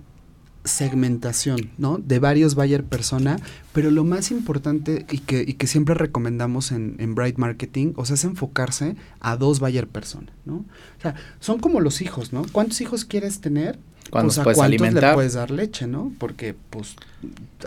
[0.64, 1.98] segmentación, ¿no?
[1.98, 3.38] De varios buyer persona,
[3.72, 8.04] pero lo más importante y que, y que siempre recomendamos en, en, Bright Marketing, o
[8.04, 10.56] sea, es enfocarse a dos buyer persona, ¿no?
[10.98, 12.44] O sea, son como los hijos, ¿no?
[12.52, 13.78] ¿Cuántos hijos quieres tener?
[14.10, 15.10] pues a cuántos alimentar?
[15.10, 16.12] le puedes dar leche, ¿no?
[16.18, 16.96] Porque, pues,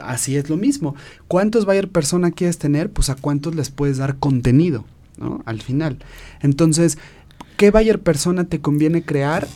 [0.01, 0.95] así es lo mismo.
[1.27, 2.89] ¿Cuántos buyer persona quieres tener?
[2.91, 4.85] Pues a cuántos les puedes dar contenido,
[5.17, 5.41] ¿no?
[5.45, 5.97] Al final.
[6.41, 6.97] Entonces,
[7.57, 9.47] ¿qué buyer persona te conviene crear?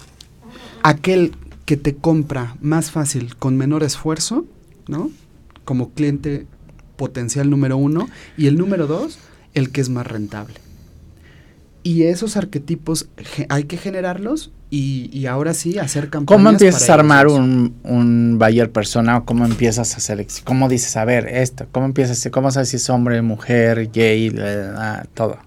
[0.82, 1.34] Aquel
[1.70, 4.44] que te compra más fácil con menor esfuerzo,
[4.88, 5.12] ¿no?
[5.66, 6.48] Como cliente
[6.96, 8.10] potencial número uno.
[8.38, 9.20] Y el número dos,
[9.54, 10.56] el que es más rentable.
[11.84, 13.10] Y esos arquetipos
[13.50, 16.40] hay que generarlos y, y, ahora sí hacer campañas.
[16.40, 20.48] ¿Cómo empiezas a armar un, un buyer persona o cómo empiezas a seleccionar?
[20.48, 21.68] ¿Cómo dices, a ver, esto?
[21.72, 22.28] ¿Cómo empiezas?
[22.32, 24.36] ¿Cómo sabes si es hombre, mujer, gay,
[25.14, 25.38] todo?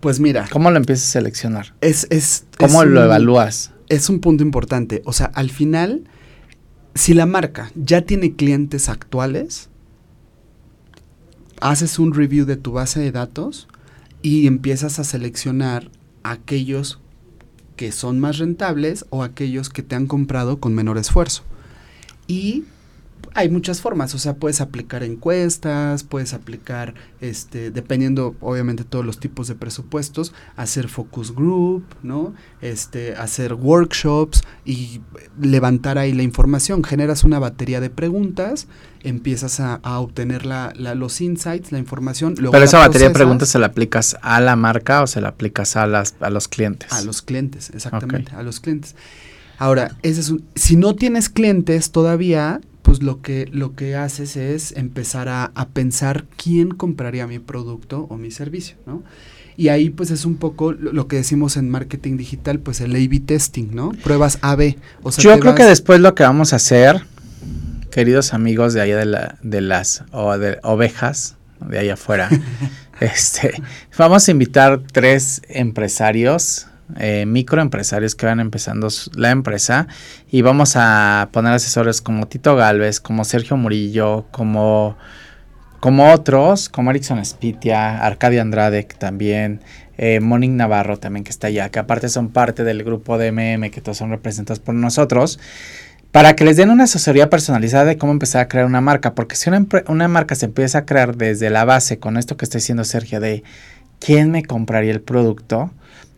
[0.00, 0.48] Pues mira.
[0.50, 1.74] ¿Cómo lo empiezas a seleccionar?
[1.80, 3.70] Es, es, ¿Cómo es lo un, evalúas?
[3.90, 5.02] Es un punto importante.
[5.04, 6.04] O sea, al final,
[6.94, 9.68] si la marca ya tiene clientes actuales,
[11.60, 13.68] haces un review de tu base de datos
[14.22, 15.90] y empiezas a seleccionar
[16.22, 17.00] aquellos
[17.76, 21.42] que son más rentables o aquellos que te han comprado con menor esfuerzo.
[22.26, 22.64] Y
[23.34, 29.18] hay muchas formas, o sea, puedes aplicar encuestas, puedes aplicar, este, dependiendo, obviamente, todos los
[29.18, 32.34] tipos de presupuestos, hacer focus group, ¿no?
[32.60, 35.00] Este, hacer workshops y
[35.40, 36.82] levantar ahí la información.
[36.82, 38.66] Generas una batería de preguntas,
[39.02, 42.34] empiezas a, a obtener la, la, los insights, la información.
[42.34, 43.08] Pero esa batería procesas.
[43.08, 46.30] de preguntas se la aplicas a la marca o se la aplicas a, las, a
[46.30, 46.92] los clientes.
[46.92, 48.40] A los clientes, exactamente, okay.
[48.40, 48.96] a los clientes.
[49.58, 54.36] Ahora, ese es un, si no tienes clientes todavía, pues lo que, lo que haces
[54.36, 59.04] es empezar a, a, pensar quién compraría mi producto o mi servicio, ¿no?
[59.56, 62.90] Y ahí pues es un poco lo, lo que decimos en marketing digital, pues el
[62.96, 63.92] A-B testing, ¿no?
[64.02, 64.76] Pruebas A-B.
[65.04, 67.04] O sea, Yo creo que después lo que vamos a hacer,
[67.92, 72.28] queridos amigos de allá de, la, de las o de ovejas, de allá afuera,
[73.00, 73.52] este,
[73.96, 76.66] vamos a invitar tres empresarios
[76.98, 79.86] eh, microempresarios que van empezando la empresa.
[80.30, 84.96] Y vamos a poner asesores como Tito Galvez, como Sergio Murillo, como,
[85.80, 89.60] como otros, como Erickson Spitia, Arcadia Andrade también,
[89.98, 93.70] eh, Monique Navarro también que está allá, que aparte son parte del grupo de MM
[93.70, 95.38] que todos son representados por nosotros
[96.12, 99.36] para que les den una asesoría personalizada de cómo empezar a crear una marca, porque
[99.36, 102.58] si una, una marca se empieza a crear desde la base con esto que está
[102.58, 103.44] diciendo Sergio de
[104.00, 105.70] quién me compraría el producto,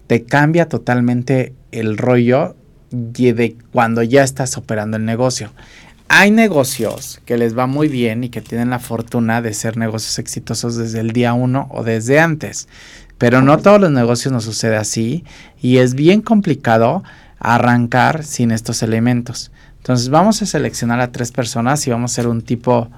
[0.06, 2.56] te cambia totalmente el rollo
[2.90, 5.50] de cuando ya estás operando el negocio.
[6.08, 10.18] Hay negocios que les va muy bien y que tienen la fortuna de ser negocios
[10.18, 12.68] exitosos desde el día uno o desde antes,
[13.16, 15.24] pero no todos los negocios nos sucede así
[15.62, 17.02] y es bien complicado
[17.38, 19.52] arrancar sin estos elementos.
[19.78, 22.90] Entonces vamos a seleccionar a tres personas y vamos a hacer un tipo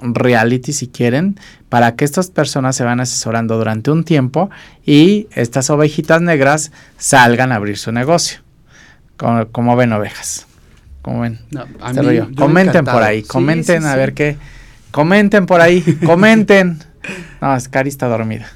[0.00, 4.50] reality si quieren, para que estas personas se van asesorando durante un tiempo
[4.84, 8.40] y estas ovejitas negras salgan a abrir su negocio.
[9.16, 10.46] Como, como ven ovejas.
[11.02, 11.40] Como ven.
[11.50, 13.98] No, mí, comenten por ahí, comenten sí, sí, a sí.
[13.98, 14.36] ver qué.
[14.90, 16.78] Comenten por ahí, comenten.
[17.40, 18.48] No, es Cari está dormida.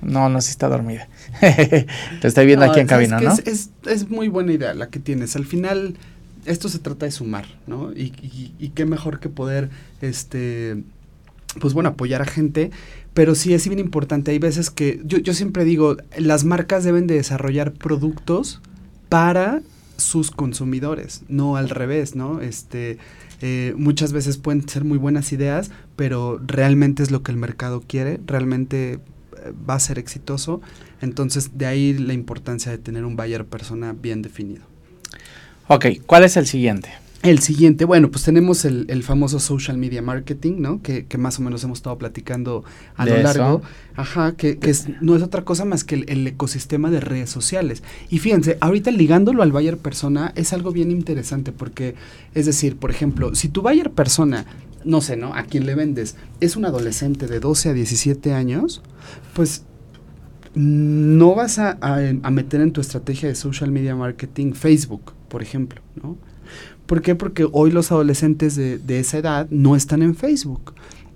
[0.00, 1.08] No, no, sí está dormida.
[1.40, 1.86] Te
[2.22, 3.32] estoy viendo no, aquí en cabina, ¿no?
[3.32, 5.36] Es, es, es muy buena idea la que tienes.
[5.36, 5.96] Al final
[6.44, 7.92] esto se trata de sumar, ¿no?
[7.92, 10.82] Y, y, y, qué mejor que poder, este,
[11.60, 12.70] pues bueno, apoyar a gente,
[13.14, 14.30] pero sí es bien importante.
[14.30, 18.60] Hay veces que, yo, siempre digo, las marcas deben de desarrollar productos
[19.08, 19.62] para
[19.96, 22.40] sus consumidores, no al revés, ¿no?
[22.40, 22.98] Este,
[23.40, 27.82] eh, muchas veces pueden ser muy buenas ideas, pero realmente es lo que el mercado
[27.86, 28.98] quiere, realmente
[29.68, 30.60] va a ser exitoso.
[31.00, 34.71] Entonces, de ahí la importancia de tener un buyer persona bien definido.
[35.74, 36.90] Ok, ¿cuál es el siguiente?
[37.22, 40.82] El siguiente, bueno, pues tenemos el, el famoso social media marketing, ¿no?
[40.82, 42.62] Que, que, más o menos hemos estado platicando
[42.94, 43.62] a lo largo.
[43.96, 47.30] Ajá, que, que es, no es otra cosa más que el, el, ecosistema de redes
[47.30, 47.82] sociales.
[48.10, 51.94] Y fíjense, ahorita ligándolo al buyer persona es algo bien interesante porque,
[52.34, 54.44] es decir, por ejemplo, si tu buyer persona,
[54.84, 55.32] no sé, ¿no?
[55.34, 58.82] A quien le vendes es un adolescente de 12 a 17 años,
[59.32, 59.64] pues
[60.54, 65.42] no vas a, a, a meter en tu estrategia de social media marketing Facebook, por
[65.42, 66.18] ejemplo, ¿no?
[66.84, 67.14] ¿Por qué?
[67.14, 70.74] Porque hoy los adolescentes de, de, esa edad no están en Facebook.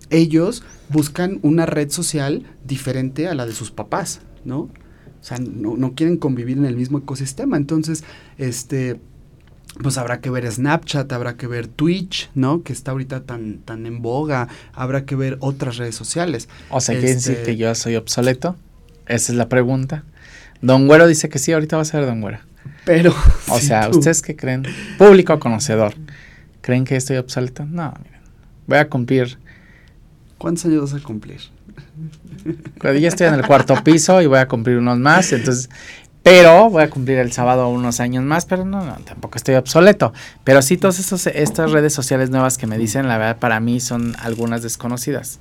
[0.09, 4.61] Ellos buscan una red social diferente a la de sus papás, ¿no?
[4.61, 4.71] O
[5.21, 7.59] sea, no, no quieren convivir en el mismo ecosistema.
[7.59, 8.05] Entonces,
[8.39, 8.99] este,
[9.83, 12.63] pues habrá que ver Snapchat, habrá que ver Twitch, ¿no?
[12.63, 16.49] Que está ahorita tan, tan en boga, habrá que ver otras redes sociales.
[16.71, 18.57] O sea, ¿quiere este, decir que yo soy obsoleto?
[19.07, 20.05] Esa es la pregunta.
[20.63, 22.46] Don Güero dice que sí, ahorita va a ser Don Güero.
[22.85, 23.15] Pero.
[23.49, 23.99] O si sea, tú.
[23.99, 24.65] ¿ustedes qué creen?
[24.99, 25.95] Público conocedor.
[26.61, 27.65] ¿Creen que estoy obsoleto?
[27.65, 28.21] No, miren.
[28.67, 29.39] Voy a cumplir.
[30.39, 31.41] ¿Cuántos años vas a cumplir?
[32.81, 35.71] Cuando ya estoy en el cuarto piso y voy a cumplir unos más, entonces.
[36.23, 40.13] Pero voy a cumplir el sábado unos años más, pero no, no tampoco estoy obsoleto.
[40.43, 44.17] Pero sí, todas estas redes sociales nuevas que me dicen, la verdad, para mí son
[44.19, 45.39] algunas desconocidas.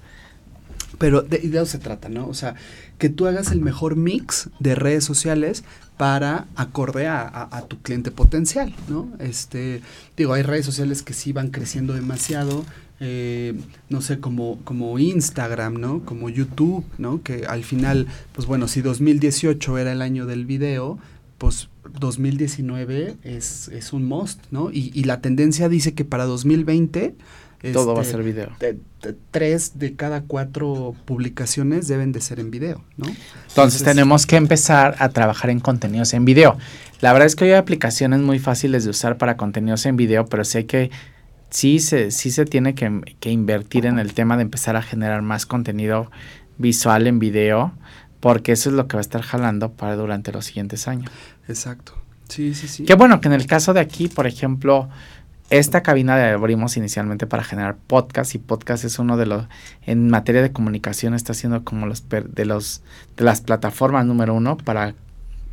[0.99, 2.27] Pero de, de eso se trata, ¿no?
[2.27, 2.53] O sea,
[2.97, 5.63] que tú hagas el mejor mix de redes sociales
[5.97, 9.07] para acorde a, tu cliente potencial, ¿no?
[9.19, 9.81] Este,
[10.17, 12.65] digo, hay redes sociales que sí van creciendo demasiado,
[12.99, 13.53] eh,
[13.89, 16.03] no sé, como, como Instagram, ¿no?
[16.03, 17.21] Como YouTube, ¿no?
[17.23, 20.99] Que al final, pues bueno, si 2018 era el año del video,
[21.37, 24.69] pues 2019 es, es un must, ¿no?
[24.71, 27.15] Y la tendencia dice que para 2020
[27.61, 28.51] todo este, va a ser video.
[28.59, 33.07] De, de, tres de cada cuatro publicaciones deben de ser en video, ¿no?
[33.07, 36.57] Entonces, Entonces, tenemos que empezar a trabajar en contenidos en video.
[37.01, 40.43] La verdad es que hay aplicaciones muy fáciles de usar para contenidos en video, pero
[40.43, 40.91] sí hay que
[41.49, 45.21] sí se, sí se tiene que, que invertir en el tema de empezar a generar
[45.21, 46.11] más contenido
[46.57, 47.73] visual en video,
[48.19, 51.11] porque eso es lo que va a estar jalando para durante los siguientes años.
[51.47, 51.93] Exacto.
[52.29, 52.85] Sí, sí, sí.
[52.85, 54.89] Qué bueno que en el caso de aquí, por ejemplo,
[55.49, 59.45] esta cabina la abrimos inicialmente para generar podcast y podcast es uno de los
[59.85, 62.81] en materia de comunicación está siendo como los de los
[63.15, 64.95] de las plataformas número uno para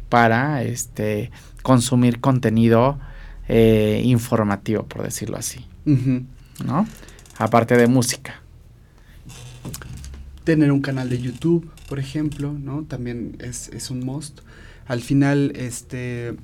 [0.09, 1.31] para este
[1.63, 2.99] consumir contenido
[3.49, 6.27] eh, informativo por decirlo así uh -huh.
[6.65, 6.87] no
[7.39, 8.41] aparte de música.
[10.45, 14.41] Tener un canal de YouTube por ejemplo no también es, es un must.
[14.87, 16.35] Al final este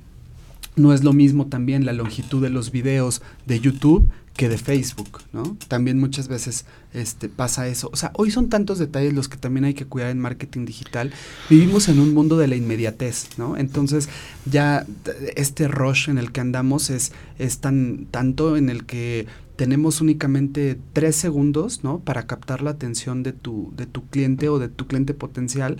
[0.75, 5.19] no es lo mismo también la longitud de los videos de YouTube que de Facebook,
[5.33, 5.57] ¿no?
[5.67, 7.89] También muchas veces este, pasa eso.
[7.91, 11.11] O sea, hoy son tantos detalles los que también hay que cuidar en marketing digital.
[11.49, 13.57] Vivimos en un mundo de la inmediatez, ¿no?
[13.57, 14.07] Entonces,
[14.49, 14.87] ya
[15.35, 19.27] este rush en el que andamos es, es tan, tanto en el que
[19.57, 21.99] tenemos únicamente tres segundos, ¿no?
[21.99, 25.79] Para captar la atención de tu, de tu cliente o de tu cliente potencial.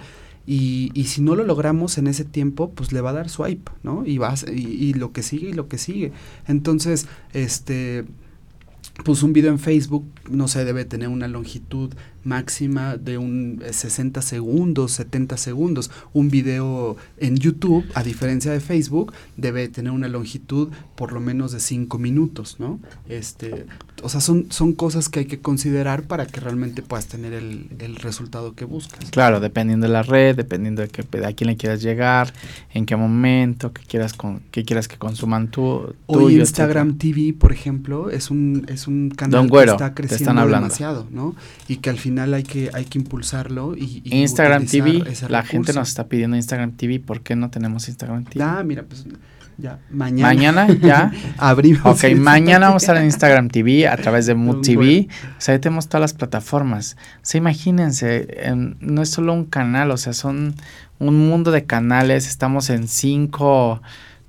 [0.52, 3.72] Y, y, si no lo logramos en ese tiempo, pues le va a dar swipe,
[3.84, 4.04] ¿no?
[4.04, 6.12] Y, vas, y, y lo que sigue y lo que sigue.
[6.48, 8.06] Entonces, este,
[9.04, 14.22] pues un video en Facebook, no sé, debe tener una longitud máxima de un 60
[14.22, 15.92] segundos, 70 segundos.
[16.14, 21.52] Un video en YouTube, a diferencia de Facebook, debe tener una longitud por lo menos
[21.52, 22.80] de 5 minutos, ¿no?
[23.08, 23.66] Este,
[24.04, 27.68] o sea, son, son cosas que hay que considerar para que realmente puedas tener el,
[27.80, 29.10] el resultado que buscas.
[29.12, 32.34] Claro, dependiendo de la red, dependiendo de, que, de a quién le quieras llegar,
[32.74, 35.94] en qué momento, qué quieras, con, qué quieras que consuman tú.
[36.06, 36.98] Hoy Instagram.
[36.98, 41.36] TV, por ejemplo, es un, es un canal Don Güero, que está creciendo demasiado, ¿no?
[41.68, 43.76] Y que al final hay que, hay que impulsarlo.
[43.76, 47.88] Y, y Instagram TV, la gente nos está pidiendo Instagram TV, ¿por qué no tenemos
[47.88, 48.44] Instagram TV?
[48.44, 49.06] Ah, mira, pues
[49.60, 50.28] ya, mañana.
[50.28, 51.12] Mañana ya.
[51.38, 51.86] Abrimos.
[51.86, 55.10] Ok, mañana vamos a estar en Instagram TV a través de Mood TV.
[55.38, 56.96] O sea, ahí tenemos todas las plataformas.
[57.18, 60.56] O sea, imagínense, no es solo un canal, o sea, son
[60.98, 62.28] un mundo de canales.
[62.28, 63.82] Estamos en cinco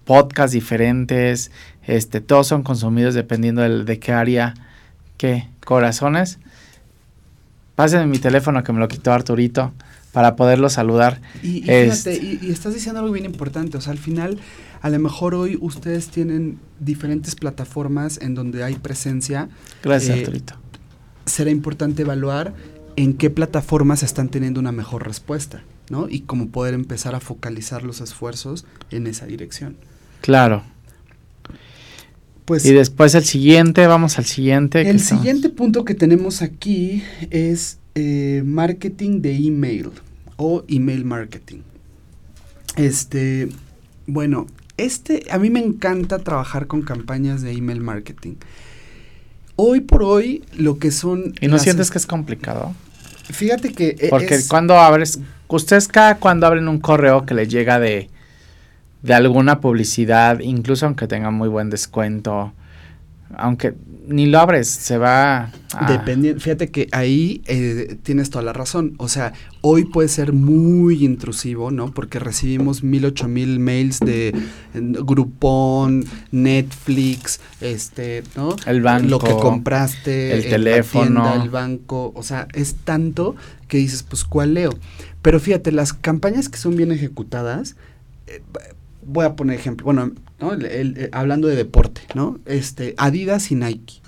[0.05, 1.53] podcasts diferentes.
[1.85, 4.55] Este, todos son consumidos dependiendo de, de qué área.
[5.21, 5.47] ¿Qué?
[5.67, 6.39] ¿Corazones?
[7.75, 9.71] Pásenme mi teléfono que me lo quitó Arturito
[10.13, 11.21] para poderlo saludar.
[11.43, 14.39] Y, y fíjate, y, y, estás diciendo algo bien importante, o sea, al final,
[14.81, 19.51] a lo mejor hoy ustedes tienen diferentes plataformas en donde hay presencia.
[19.83, 20.55] Gracias, eh, Arturito.
[21.27, 22.55] Será importante evaluar
[22.97, 26.09] en qué plataformas están teniendo una mejor respuesta, ¿no?
[26.09, 29.77] Y cómo poder empezar a focalizar los esfuerzos en esa dirección.
[30.23, 30.63] Claro.
[32.51, 34.81] Pues, y después el siguiente, vamos al siguiente.
[34.81, 39.91] El siguiente punto que tenemos aquí es eh, marketing de email
[40.35, 41.59] o email marketing.
[42.75, 43.51] Este,
[44.09, 44.49] bueno,
[44.79, 48.35] este, a mí me encanta trabajar con campañas de email marketing.
[49.55, 51.35] Hoy por hoy, lo que son...
[51.41, 52.75] ¿Y no sientes que es complicado?
[53.31, 53.95] Fíjate que...
[53.97, 58.11] E, Porque cuando abres, ustedes cada cuando abren un correo que les llega de,
[59.03, 62.53] de alguna publicidad, incluso aunque tenga muy buen descuento,
[63.37, 63.75] aunque
[64.07, 65.53] ni lo abres, se va.
[65.87, 68.95] Dependiendo, fíjate que ahí eh, tienes toda la razón.
[68.99, 71.93] O sea, hoy puede ser muy intrusivo, ¿no?
[71.93, 74.35] Porque recibimos mil, ocho mil mails de
[74.75, 78.57] Groupon, Netflix, este, ¿no?
[78.67, 79.09] El banco.
[79.09, 81.41] Lo que compraste, el teléfono.
[81.41, 82.13] el banco.
[82.17, 83.37] O sea, es tanto
[83.69, 84.73] que dices, pues, ¿cuál leo?
[85.23, 87.77] Pero fíjate, las campañas que son bien ejecutadas,
[88.27, 88.43] eh,
[89.11, 89.85] voy a poner ejemplo.
[89.85, 90.13] Bueno,
[91.13, 92.39] hablando de deporte, ¿no?
[92.47, 94.01] Este, Adidas y Nike.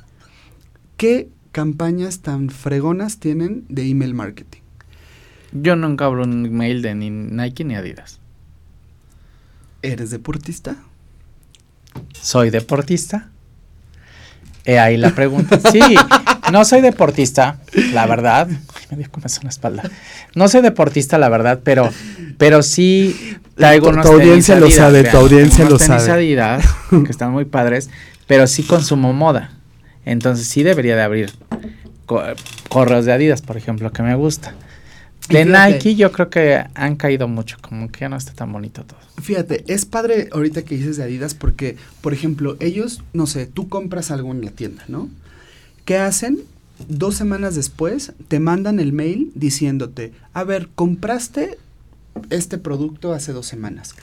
[0.96, 4.60] ¿Qué campañas tan fregonas tienen de email marketing?
[5.52, 8.20] Yo nunca abro un email de ni Nike ni Adidas.
[9.82, 10.76] ¿Eres deportista?
[12.12, 13.30] Soy deportista.
[14.64, 15.58] He ahí la pregunta.
[15.72, 15.80] Sí,
[16.52, 17.60] no soy deportista,
[17.92, 18.48] la verdad.
[18.96, 19.90] Me dio como en la espalda.
[20.34, 21.90] No soy deportista, la verdad, pero,
[22.38, 26.10] pero sí traigo unos Tu audiencia lo sabe, tu audiencia lo sabe.
[26.10, 27.90] Adidas, que están muy padres,
[28.26, 29.52] pero sí consumo moda.
[30.04, 31.32] Entonces sí debería de abrir
[32.68, 34.54] correos de Adidas, por ejemplo, que me gusta.
[35.28, 38.84] De Nike yo creo que han caído mucho, como que ya no está tan bonito
[38.84, 38.98] todo.
[39.22, 43.68] Fíjate, es padre ahorita que dices de Adidas porque, por ejemplo, ellos, no sé, tú
[43.68, 45.08] compras algo en la tienda, ¿no?
[45.84, 46.40] ¿Qué hacen?
[46.88, 51.58] Dos semanas después te mandan el mail diciéndote, a ver, compraste
[52.30, 53.94] este producto hace dos semanas.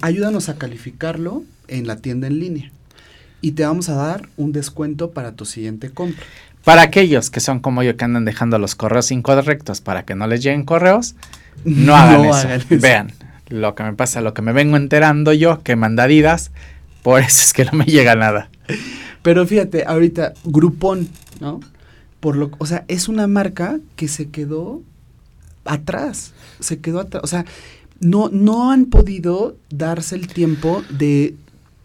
[0.00, 2.70] Ayúdanos a calificarlo en la tienda en línea
[3.40, 6.22] y te vamos a dar un descuento para tu siguiente compra.
[6.64, 10.26] Para aquellos que son como yo que andan dejando los correos incorrectos para que no
[10.26, 11.14] les lleguen correos,
[11.64, 12.66] no hagan, eso.
[12.68, 13.12] Vean,
[13.48, 16.50] lo que me pasa, lo que me vengo enterando yo, que manda Adidas,
[17.02, 18.50] por eso es que no me llega nada.
[19.22, 21.08] Pero fíjate, ahorita Groupon,
[21.40, 21.60] ¿no?
[22.20, 24.82] Por lo, o sea, es una marca que se quedó
[25.64, 27.44] atrás, se quedó atrás, o sea,
[28.00, 31.34] no, no han podido darse el tiempo de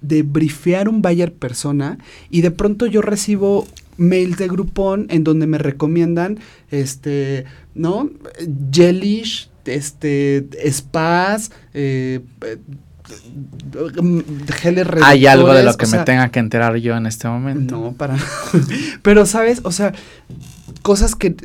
[0.04, 1.98] de brifear un buyer persona
[2.30, 3.66] y de pronto yo recibo
[3.98, 8.10] mails de Groupon en donde me recomiendan este, ¿no?
[8.72, 12.20] Jellish, este, spas, eh,
[15.04, 17.80] Hay algo de lo que me tenga que enterar yo en este momento.
[17.80, 18.18] No, para.
[19.02, 19.62] Pero, ¿sabes?
[19.64, 19.94] O sea,
[20.82, 21.36] cosas que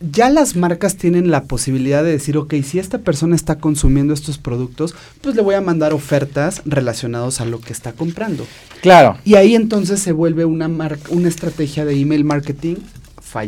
[0.00, 4.36] ya las marcas tienen la posibilidad de decir, ok, si esta persona está consumiendo estos
[4.38, 8.46] productos, pues le voy a mandar ofertas relacionadas a lo que está comprando.
[8.82, 9.16] Claro.
[9.24, 12.76] Y ahí entonces se vuelve una, una estrategia de email marketing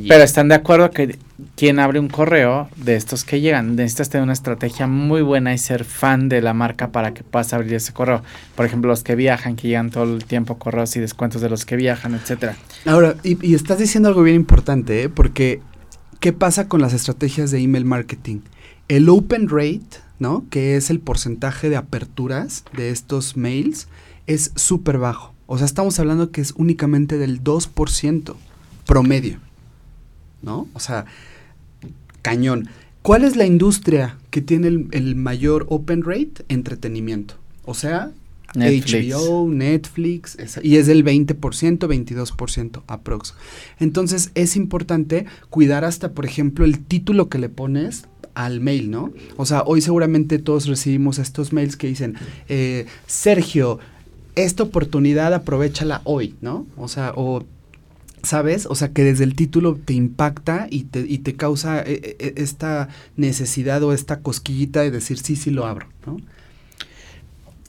[0.09, 1.19] Pero están de acuerdo que
[1.57, 5.59] quien abre un correo de estos que llegan, necesitas tener una estrategia muy buena y
[5.59, 8.23] ser fan de la marca para que puedas abrir ese correo.
[8.55, 11.65] Por ejemplo, los que viajan, que llegan todo el tiempo correos y descuentos de los
[11.65, 12.57] que viajan, etcétera.
[12.85, 15.09] Ahora, y, y estás diciendo algo bien importante, ¿eh?
[15.09, 15.61] porque
[16.21, 18.41] ¿Qué pasa con las estrategias de email marketing?
[18.89, 20.45] El open rate, ¿no?
[20.51, 23.87] Que es el porcentaje de aperturas de estos mails,
[24.27, 25.33] es súper bajo.
[25.47, 28.35] O sea, estamos hablando que es únicamente del 2%
[28.85, 29.39] promedio,
[30.43, 30.69] ¿no?
[30.75, 31.07] O sea,
[32.23, 32.69] cañón.
[33.03, 36.45] ¿Cuál es la industria que tiene el, el mayor open rate?
[36.49, 37.35] Entretenimiento.
[37.65, 38.13] O sea,
[38.55, 39.15] Netflix.
[39.15, 43.35] HBO, Netflix, y es del 20%, 22% aprox.
[43.79, 49.13] Entonces es importante cuidar hasta, por ejemplo, el título que le pones al mail, ¿no?
[49.37, 52.15] O sea, hoy seguramente todos recibimos estos mails que dicen,
[52.49, 53.81] eh, Sergio,
[54.35, 56.67] esta oportunidad aprovechala hoy, ¿no?
[56.77, 57.45] O sea, o
[58.29, 58.67] ¿Sabes?
[58.67, 62.35] O sea, que desde el título te impacta y te, y te causa eh, eh,
[62.37, 66.19] esta necesidad o esta cosquillita de decir, sí, sí lo abro, ¿no?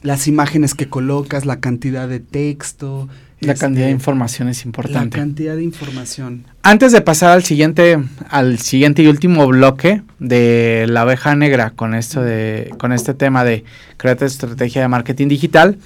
[0.01, 3.07] las imágenes que colocas, la cantidad de texto.
[3.41, 5.18] La cantidad de este, información es importante.
[5.18, 6.45] La cantidad de información.
[6.62, 7.97] Antes de pasar al siguiente,
[8.30, 13.45] al siguiente y último bloque de la oveja negra con esto de, con este tema
[13.45, 13.64] de
[13.95, 15.78] crear estrategia de marketing digital,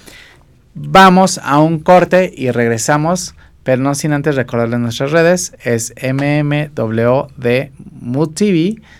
[0.74, 7.70] vamos a un corte y regresamos pero no sin antes recordarles nuestras redes, es MMWD.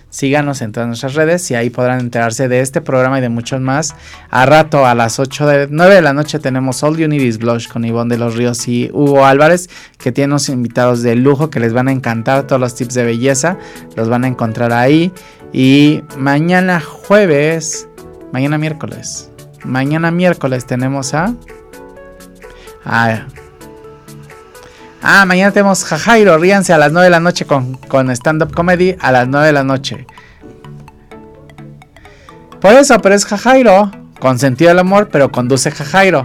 [0.09, 3.61] Síganos en todas nuestras redes y ahí podrán enterarse de este programa y de muchos
[3.61, 3.95] más.
[4.31, 7.09] A rato, a las 8 de 9 de la noche, tenemos All You
[7.39, 11.51] Blush con Ivonne de los Ríos y Hugo Álvarez, que tienen unos invitados de lujo
[11.51, 13.59] que les van a encantar todos los tips de belleza.
[13.97, 15.13] Los van a encontrar ahí.
[15.53, 17.89] Y mañana jueves,
[18.33, 19.31] mañana miércoles,
[19.65, 21.35] mañana miércoles tenemos a.
[22.85, 23.27] a
[25.07, 28.97] Ah, mañana tenemos Jajairo, ríanse a las 9 de la noche con, con stand-up comedy
[28.99, 30.07] a las 9 de la noche.
[32.59, 33.93] Por eso, pero es Jajairo.
[34.19, 36.25] Con sentido del amor, pero conduce Jajairo.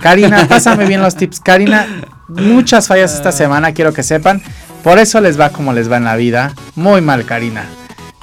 [0.00, 1.40] Karina, pásame bien los tips.
[1.40, 1.88] Karina,
[2.28, 4.40] muchas fallas esta semana, quiero que sepan.
[4.84, 6.54] Por eso les va como les va en la vida.
[6.76, 7.64] Muy mal, Karina.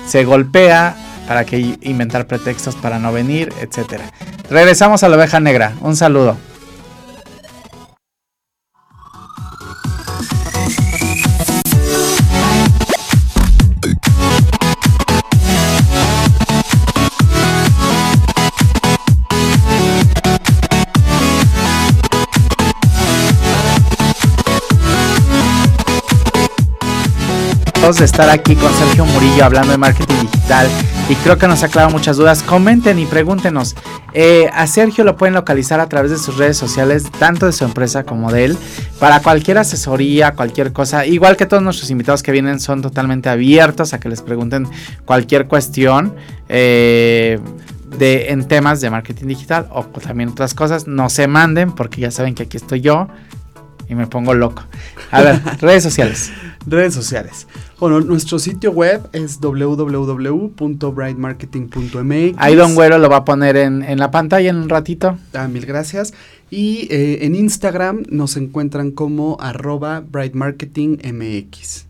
[0.08, 0.95] Se golpea
[1.28, 3.99] para que inventar pretextos para no venir, etc.
[4.49, 5.74] Regresamos a la oveja negra.
[5.82, 6.38] Un saludo.
[27.96, 30.68] De estar aquí con Sergio Murillo hablando de marketing digital
[31.08, 32.44] y creo que nos aclara muchas dudas.
[32.44, 33.78] Comenten y pregúntenos.
[34.14, 37.64] Eh, a Sergio lo pueden localizar a través de sus redes sociales, tanto de su
[37.64, 38.58] empresa como de él,
[39.00, 41.06] para cualquier asesoría, cualquier cosa.
[41.06, 44.68] Igual que todos nuestros invitados que vienen son totalmente abiertos a que les pregunten
[45.06, 46.14] cualquier cuestión.
[46.50, 47.40] Eh,
[47.98, 52.12] de, en temas de marketing digital o también otras cosas, no se manden porque ya
[52.12, 53.08] saben que aquí estoy yo
[53.90, 54.64] y me pongo loco.
[55.12, 56.32] A ver, redes sociales.
[56.66, 57.48] Redes sociales.
[57.80, 62.36] Bueno, nuestro sitio web es www.brightmarketing.mx.
[62.38, 65.18] Ahí Don Güero lo va a poner en, la pantalla en un ratito.
[65.34, 66.14] Ah, mil gracias.
[66.50, 71.86] Y eh, en Instagram nos encuentran como arroba brightmarketingmx.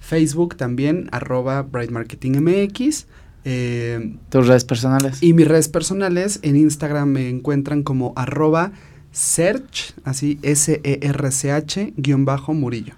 [0.00, 3.06] Facebook también, arroba brightmarketingmx.
[3.44, 5.22] Eh, ¿Tus redes personales?
[5.22, 8.72] Y mis redes personales en Instagram me encuentran como arroba
[9.18, 12.94] search, así S-E-R-C-H, guion bajo Murillo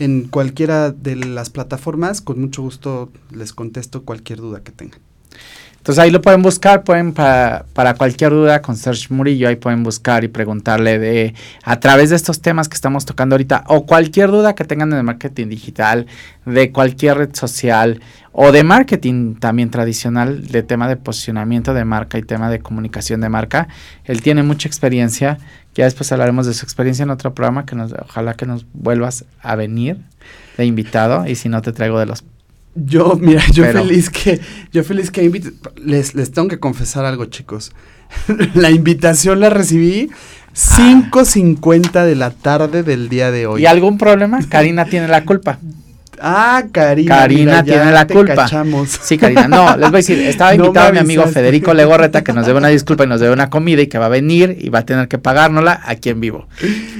[0.00, 2.20] en cualquiera de las plataformas.
[2.20, 5.00] Con mucho gusto les contesto cualquier duda que tengan.
[5.80, 9.82] Entonces ahí lo pueden buscar, pueden para, para cualquier duda con Search Murillo, ahí pueden
[9.82, 14.30] buscar y preguntarle de a través de estos temas que estamos tocando ahorita o cualquier
[14.30, 16.06] duda que tengan de marketing digital,
[16.44, 18.02] de cualquier red social
[18.32, 23.22] o de marketing también tradicional, de tema de posicionamiento de marca y tema de comunicación
[23.22, 23.68] de marca.
[24.04, 25.38] Él tiene mucha experiencia,
[25.74, 29.24] ya después hablaremos de su experiencia en otro programa que nos ojalá que nos vuelvas
[29.40, 29.96] a venir
[30.58, 32.22] de invitado y si no te traigo de los
[32.74, 34.40] yo, mira, yo feliz que,
[34.72, 35.30] yo feliz que
[35.76, 37.72] les, les tengo que confesar algo, chicos.
[38.54, 40.10] la invitación la recibí
[40.54, 43.62] 5.50 de la tarde del día de hoy.
[43.62, 44.40] ¿Y algún problema?
[44.48, 45.58] Karina tiene la culpa.
[46.20, 47.16] Ah, Karina.
[47.16, 48.46] Karina tiene la culpa.
[48.86, 49.48] Sí, Karina.
[49.48, 52.68] No, les voy a decir, estaba invitado mi amigo Federico Legorreta que nos debe una
[52.68, 55.08] disculpa y nos debe una comida y que va a venir y va a tener
[55.08, 56.46] que pagárnosla aquí en vivo.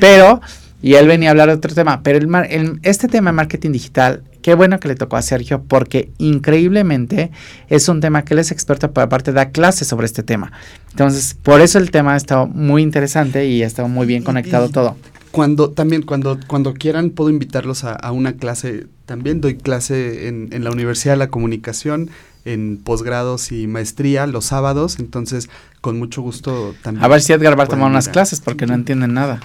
[0.00, 0.40] Pero,
[0.82, 4.22] y él venía a hablar de otro tema, pero el, este tema de marketing digital
[4.42, 7.30] Qué bueno que le tocó a Sergio porque increíblemente
[7.68, 10.52] es un tema que él es experto, pero aparte da clases sobre este tema.
[10.90, 14.70] Entonces, por eso el tema ha estado muy interesante y ha estado muy bien conectado
[14.70, 14.96] todo.
[15.30, 18.86] Cuando también, cuando, cuando quieran, puedo invitarlos a, una clase.
[19.04, 22.10] También doy clase en, en la Universidad de la Comunicación
[22.46, 25.50] en posgrados y maestría los sábados, entonces
[25.82, 27.04] con mucho gusto también.
[27.04, 29.40] A ver si Edgar va a tomar unas clases porque no entienden nada.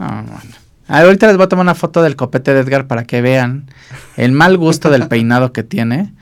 [0.00, 3.22] No, bueno ahorita les voy a tomar una foto del copete de Edgar para que
[3.22, 3.66] vean
[4.16, 6.12] el mal gusto del peinado que tiene.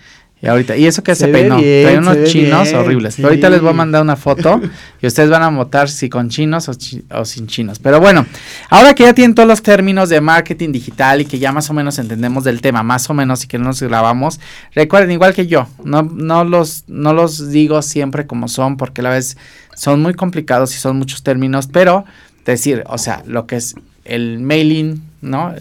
[0.40, 3.18] Y ahorita, y eso que se, peinó, trae unos chinos horribles.
[3.18, 4.60] ahorita les voy a mandar una foto
[5.02, 7.80] y ustedes van a votar si con chinos o, sin chinos.
[7.80, 8.24] Pero bueno,
[8.70, 11.74] ahora que ya tienen todos los términos de marketing digital y que ya más o
[11.74, 14.38] menos entendemos del tema, más o menos, y que no nos grabamos,
[14.76, 19.04] recuerden, igual que yo, no, no, los, no los digo siempre como son, porque a
[19.04, 19.36] la vez
[19.74, 22.04] son muy complicados y son muchos términos, pero
[22.52, 23.74] decir, o sea, lo que es
[24.04, 25.54] el mailing, ¿no?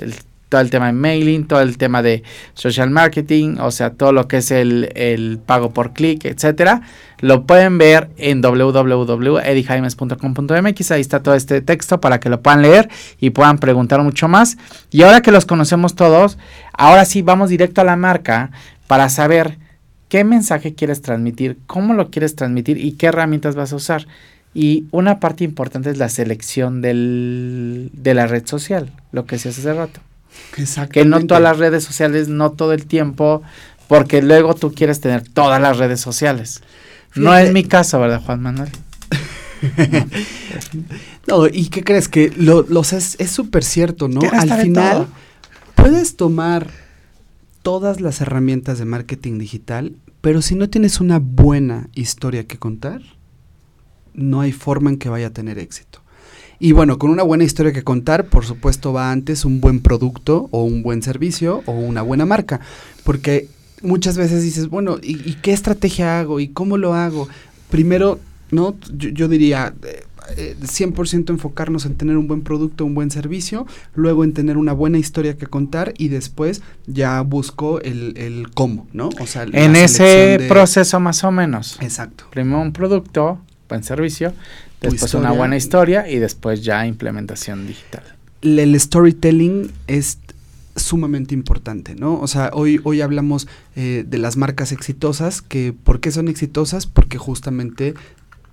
[0.50, 2.24] todo el tema de mailing, todo el tema de
[2.54, 6.82] social marketing, o sea, todo lo que es el, pago por clic, etcétera,
[7.20, 10.92] lo pueden ver en www.edijaimes.com.mx.
[10.92, 12.88] Ahí está todo este texto para que lo puedan leer
[13.20, 14.58] y puedan preguntar mucho más.
[14.92, 16.38] Y ahora que los conocemos todos,
[16.74, 18.52] ahora sí vamos directo a la marca
[18.88, 19.58] para saber
[20.08, 24.08] qué mensaje quieres transmitir, cómo lo quieres transmitir y qué herramientas vas a usar.
[24.60, 29.50] Y una parte importante es la selección del, de la red social, lo que se
[29.50, 30.00] hace hace rato.
[30.92, 33.44] Que no todas las redes sociales, no todo el tiempo,
[33.88, 36.64] porque luego tú quieres tener todas las redes sociales.
[37.14, 38.70] No es mi caso, ¿verdad, Juan Manuel?
[41.28, 42.10] no, ¿y qué crees?
[42.10, 44.22] Que lo, los es súper cierto, ¿no?
[44.32, 45.06] Al final,
[45.76, 46.66] puedes tomar
[47.62, 53.04] todas las herramientas de marketing digital, pero si no tienes una buena historia que contar,
[54.18, 56.02] no hay forma en que vaya a tener éxito.
[56.60, 60.50] Y bueno, con una buena historia que contar, por supuesto va antes un buen producto
[60.52, 62.60] o un buen servicio o una buena marca.
[63.04, 63.48] Porque
[63.84, 66.40] muchas veces dices, bueno, ¿y, qué estrategia hago?
[66.40, 67.30] ¿Y cómo lo hago?
[67.70, 68.76] Primero, ¿no?
[68.92, 69.76] Yo, diría,
[70.36, 74.74] eh, 100% enfocarnos en tener un buen producto, un buen servicio, luego en tener una
[74.74, 79.10] buena historia que contar y después ya busco el, cómo, ¿no?
[79.20, 81.78] O sea, en ese proceso más o menos.
[81.82, 82.26] Exacto.
[82.32, 84.34] Primero un producto, buen servicio,
[84.82, 88.04] después una buena historia y después ya implementación digital.
[88.42, 90.20] El storytelling es
[90.78, 92.20] sumamente importante, ¿no?
[92.20, 96.86] O sea, hoy, hoy hablamos eh, de las marcas exitosas, que ¿por qué son exitosas?
[96.86, 97.96] Porque justamente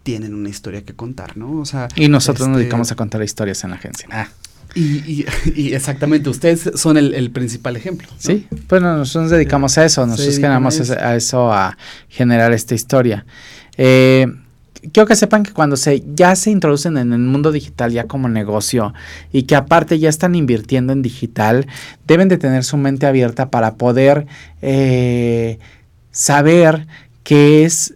[0.02, 1.60] tienen una historia que contar, ¿no?
[1.60, 4.08] O sea, y nosotros nos este dedicamos a contar historias en la agencia.
[4.10, 4.28] Ah.
[4.74, 5.24] Y,
[5.72, 8.08] exactamente, ustedes son el, principal ejemplo.
[8.18, 13.24] Sí, pues nosotros nos dedicamos a eso, nosotros generamos a eso, a generar esta historia.
[13.76, 14.26] Eh,
[14.92, 18.28] quiero que sepan que cuando se ya se introducen en el mundo digital ya como
[18.28, 18.94] negocio
[19.32, 21.66] y que aparte ya están invirtiendo en digital,
[22.06, 24.26] deben de tener su mente abierta para poder
[24.62, 25.58] eh,
[26.10, 26.86] saber
[27.22, 27.94] qué es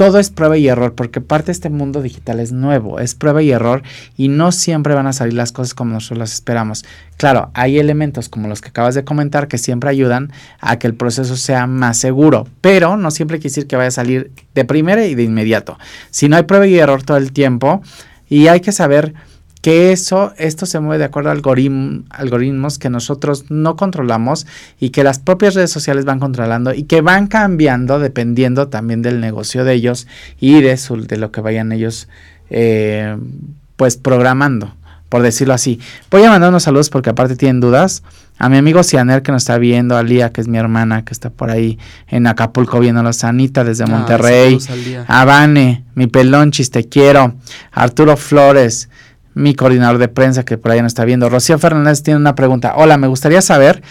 [0.00, 3.42] todo es prueba y error, porque parte de este mundo digital es nuevo, es prueba
[3.42, 3.82] y error
[4.16, 6.86] y no siempre van a salir las cosas como nosotros las esperamos.
[7.18, 10.94] Claro, hay elementos como los que acabas de comentar que siempre ayudan a que el
[10.94, 15.04] proceso sea más seguro, pero no siempre quiere decir que vaya a salir de primera
[15.04, 15.78] y de inmediato.
[16.08, 17.82] Si no hay prueba y error todo el tiempo
[18.26, 19.12] y hay que saber
[19.60, 24.46] que eso, esto se mueve de acuerdo a algoritmos que nosotros no controlamos
[24.78, 29.20] y que las propias redes sociales van controlando y que van cambiando dependiendo también del
[29.20, 30.06] negocio de ellos
[30.40, 32.08] y de, de lo que vayan ellos
[32.48, 33.16] eh,
[33.76, 34.74] pues programando,
[35.08, 35.78] por decirlo así.
[36.10, 38.02] Voy a mandar unos saludos porque aparte tienen dudas.
[38.38, 41.12] A mi amigo Cianer que nos está viendo, a Lía que es mi hermana que
[41.12, 44.58] está por ahí en Acapulco viéndolos, a Anita desde ah, Monterrey,
[45.06, 47.34] a Vane, mi pelonchis, te quiero,
[47.70, 48.88] Arturo Flores,
[49.34, 51.28] mi coordinador de prensa que por ahí no está viendo.
[51.28, 52.74] Rocío Fernández tiene una pregunta.
[52.76, 53.82] Hola, me gustaría saber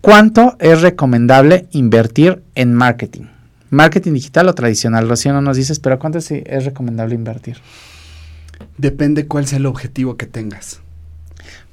[0.00, 3.24] cuánto es recomendable invertir en marketing.
[3.70, 5.08] ¿Marketing digital o tradicional?
[5.08, 7.58] Rocío no nos dices, pero ¿cuánto es, es recomendable invertir?
[8.78, 10.80] Depende cuál sea el objetivo que tengas.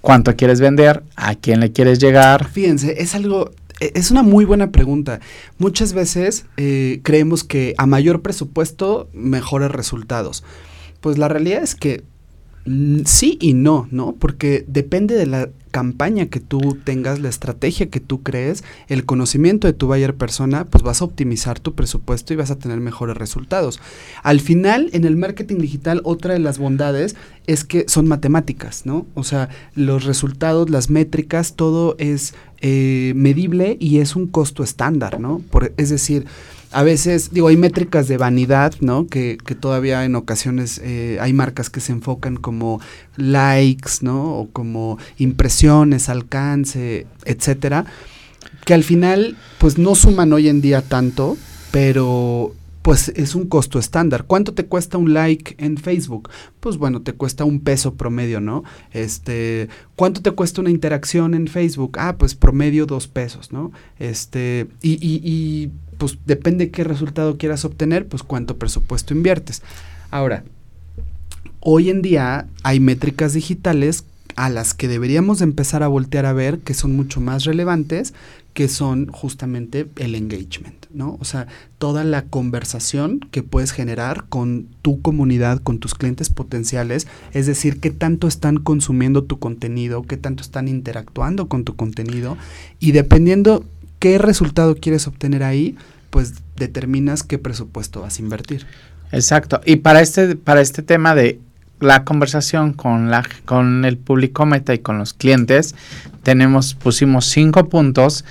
[0.02, 1.04] ¿Cuánto quieres vender?
[1.16, 2.50] ¿A quién le quieres llegar?
[2.50, 5.20] Fíjense, es algo e, es una muy buena pregunta.
[5.58, 10.44] Muchas veces eh, creemos que a mayor presupuesto, mejores resultados.
[11.02, 12.04] Pues la realidad es que
[13.06, 14.16] sí y no, ¿no?
[14.18, 19.66] Porque depende de la campaña que tú tengas, la estrategia que tú crees, el conocimiento
[19.66, 23.18] de tu buyer persona, pues vas a optimizar tu presupuesto y vas a tener mejores
[23.18, 23.80] resultados.
[24.22, 27.16] Al final, en el marketing digital, otra de las bondades
[27.48, 29.08] es que son matemáticas, ¿no?
[29.16, 35.20] O sea, los resultados, las métricas, todo es eh, medible y es un costo estándar,
[35.20, 35.42] ¿no?
[35.50, 36.28] Por, es decir,
[36.74, 39.08] a veces, digo, hay métricas de vanidad, ¿no?
[39.08, 42.82] Que, que todavía en ocasiones eh, hay marcas que se enfocan como
[43.16, 44.38] likes, ¿no?
[44.40, 47.86] O como impresiones, alcance, etcétera,
[48.66, 51.38] que al final, pues no suman hoy en día tanto,
[51.72, 52.54] pero
[52.84, 54.26] pues es un costo estándar.
[54.26, 56.30] ¿Cuánto te cuesta un like en Facebook?
[56.60, 58.64] Pues bueno, te cuesta un peso promedio, ¿no?
[58.92, 61.98] Este, ¿cuánto te cuesta una interacción en Facebook?
[61.98, 63.72] Ah, pues promedio dos pesos, ¿no?
[64.00, 69.62] Este, y, y, y pues depende qué resultado quieras obtener, pues cuánto presupuesto inviertes.
[70.12, 70.44] Ahora,
[71.62, 74.04] hoy en día hay métricas digitales
[74.36, 78.14] a las que deberíamos empezar a voltear a ver que son mucho más relevantes,
[78.54, 81.18] que son justamente el engagement, ¿no?
[81.20, 81.48] O sea,
[81.80, 87.80] toda la conversación que puedes generar con tu comunidad, con tus clientes potenciales, es decir,
[87.80, 92.38] qué tanto están consumiendo tu contenido, qué tanto están interactuando con tu contenido
[92.80, 93.66] y dependiendo
[94.00, 95.76] qué resultado quieres obtener ahí,
[96.10, 98.68] pues determinas qué presupuesto vas a invertir.
[99.12, 99.62] Exacto.
[99.66, 101.40] Y para este, para este tema de
[101.80, 105.76] la conversación con la con el público meta y con los clientes,
[106.22, 108.26] tenemos, pusimos cinco puntos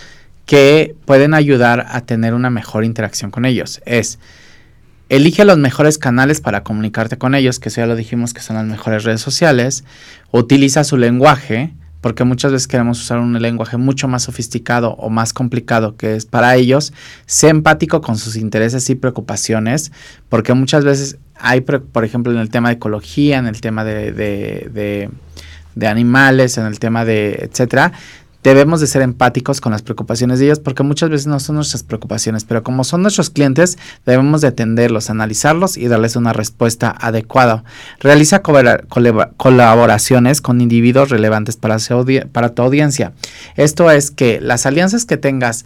[0.47, 3.81] que pueden ayudar a tener una mejor interacción con ellos.
[3.85, 4.19] Es
[5.13, 8.57] elige los mejores canales para comunicarte con ellos, que eso ya lo dijimos que son
[8.57, 9.85] las mejores redes sociales.
[10.31, 15.35] Utiliza su lenguaje, porque muchas veces queremos usar un lenguaje mucho más sofisticado o más
[15.35, 16.95] complicado que es para ellos,
[17.27, 19.93] sé empático con sus intereses y preocupaciones,
[20.31, 24.13] porque muchas veces hay, por ejemplo, en el tema de ecología, en el tema de,
[24.13, 27.93] de, animales, en el tema de, etcétera,
[28.43, 31.83] debemos de ser empáticos con las preocupaciones de ellos porque muchas veces no son nuestras
[31.83, 37.65] preocupaciones, pero como son nuestros clientes, debemos de atenderlos, analizarlos y darles una respuesta adecuada.
[38.01, 41.77] Realiza colaboraciones con individuos relevantes para,
[42.33, 43.13] para tu audiencia.
[43.57, 45.65] Esto es que las alianzas que tengas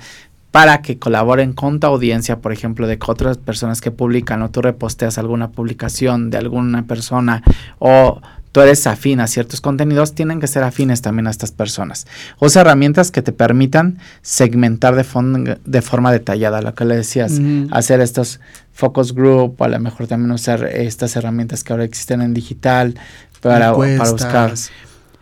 [0.51, 4.63] para que colaboren con tu audiencia, por ejemplo, de otras personas que publican o tú
[4.63, 7.43] reposteas alguna publicación de alguna persona
[7.79, 8.23] o
[8.57, 12.07] tú eres afín a ciertos contenidos, tienen que ser afines también a estas personas.
[12.41, 17.39] Usa herramientas que te permitan segmentar de, de forma detallada, lo que le decías,
[17.71, 18.41] hacer estos
[18.73, 22.95] focus group, o a lo mejor también usar estas herramientas que ahora existen en digital
[23.43, 24.55] para, para buscar,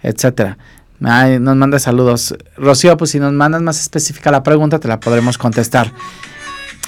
[0.01, 0.57] etcétera.
[1.01, 2.37] nos manda saludos.
[2.57, 5.93] Rocío, pues si nos mandas más específica la pregunta, te la podremos contestar.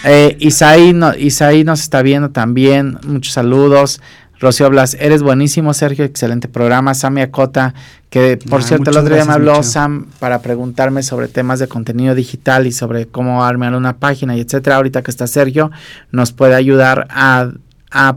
[0.05, 2.99] Eh, Isaí, no, Isaí nos está viendo también.
[3.05, 4.01] Muchos saludos.
[4.39, 6.95] Rocío Blas, eres buenísimo, Sergio, excelente programa.
[6.95, 7.75] Sammy Acota,
[8.11, 11.69] que por ah, cierto el otro día me habló Sam para preguntarme sobre temas de
[11.69, 14.77] contenido digital y sobre cómo armar una página y etcétera.
[14.77, 15.71] Ahorita que está Sergio,
[16.11, 17.53] nos puede ayudar a,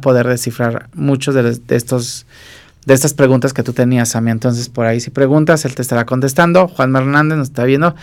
[0.01, 2.25] poder descifrar muchos de, de, estos
[2.85, 4.31] de estas preguntas que tú tenías, Sammy.
[4.31, 6.67] Entonces, por ahí si preguntas, él te estará contestando.
[6.67, 7.95] Juan Hernández nos está viendo.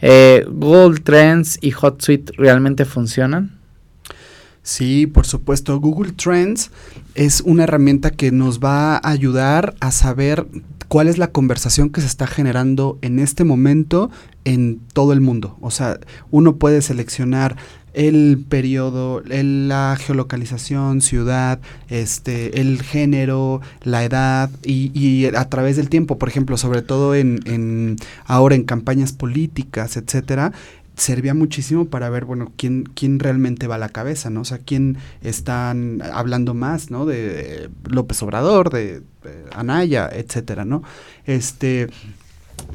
[0.00, 3.53] Eh, Google Trends y HotSuite realmente funcionan.
[4.64, 5.78] Sí, por supuesto.
[5.78, 6.70] Google Trends
[7.14, 10.46] es una herramienta que nos va a ayudar a saber
[10.88, 14.10] cuál es la conversación que se está generando en este momento
[14.46, 15.58] en todo el mundo.
[15.60, 16.00] O sea,
[16.30, 17.56] uno puede seleccionar
[17.92, 21.60] el periodo, la geolocalización, ciudad,
[21.90, 27.40] este, el género, la edad y, a través del tiempo, por ejemplo, sobre todo en,
[27.44, 30.52] en ahora en campañas políticas, etcétera,
[30.96, 34.42] servía muchísimo para ver, bueno, quién, quién realmente va a la cabeza, ¿no?
[34.42, 37.06] O sea, quién están hablando más, ¿no?
[37.06, 39.02] De López Obrador, de,
[39.52, 40.82] Anaya, etcétera, ¿no?
[41.24, 41.88] Este,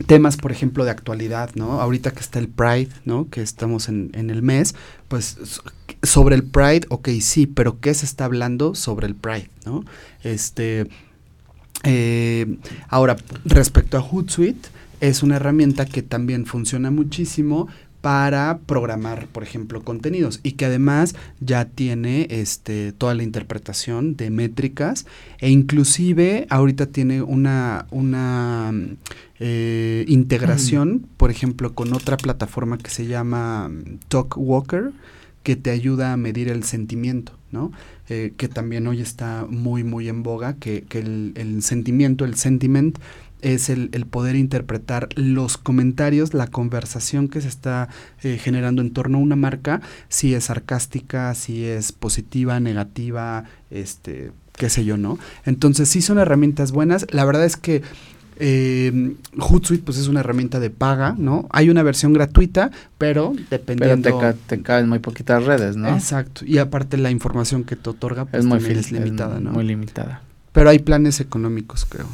[0.08, 1.80] temas, por ejemplo, de actualidad, ¿no?
[1.80, 3.30] Ahorita que está el Pride, ¿no?
[3.30, 4.76] Que estamos en, en, el mes,
[5.08, 5.62] pues
[6.04, 9.86] sobre el Pride, ok, sí, pero ¿qué se está hablando sobre el Pride, ¿no?
[10.24, 10.88] Este,
[11.84, 12.58] eh,
[12.90, 13.16] ahora,
[13.46, 17.68] respecto a Hootsuite, es una herramienta que también funciona muchísimo
[18.02, 24.30] para programar, por ejemplo, contenidos y que además ya tiene este, toda la interpretación de
[24.30, 25.06] métricas
[25.40, 28.74] e inclusive ahorita tiene una, una
[29.40, 33.70] eh, integración, por ejemplo, con otra plataforma que se llama
[34.08, 34.92] TalkWalker
[35.44, 37.72] que te ayuda a medir el sentimiento, ¿no?
[38.10, 42.36] Eh, que también hoy está muy, muy en boga, que, que el, el sentimiento, el
[42.36, 43.00] sentiment,
[43.42, 47.90] es el, poder interpretar los comentarios, la conversación que se está
[48.24, 54.32] eh, generando en torno a una marca, si es sarcástica, si es positiva, negativa, este,
[54.58, 55.20] qué sé yo, ¿no?
[55.46, 57.06] Entonces sí son herramientas buenas.
[57.12, 57.82] La verdad es que
[58.42, 61.48] eh, Hootsuite pues es una herramienta de paga, ¿no?
[61.52, 64.18] Hay una versión gratuita, pero dependiendo...
[64.18, 65.90] Pero te, caen muy poquitas redes, ¿no?
[65.90, 66.46] Exacto.
[66.46, 69.52] Y aparte la información que te otorga pues, es muy es limitada, ¿no?
[69.52, 70.22] Muy limitada.
[70.54, 72.08] Pero hay planes económicos, creo.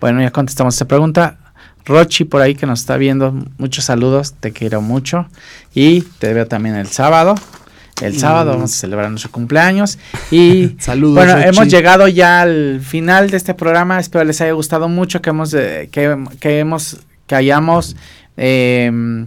[0.00, 1.38] Bueno, ya contestamos esta pregunta.
[1.84, 5.26] Rochi por ahí que nos está viendo, muchos saludos, te quiero mucho
[5.72, 7.36] y te veo también el sábado.
[8.02, 8.18] El mm.
[8.18, 9.98] sábado vamos a celebrar nuestro cumpleaños
[10.30, 11.24] y saludos.
[11.24, 14.00] Bueno, hemos llegado ya al final de este programa.
[14.00, 15.88] Espero les haya gustado mucho que hemos que,
[16.40, 17.96] que hemos que hayamos
[18.36, 19.26] em,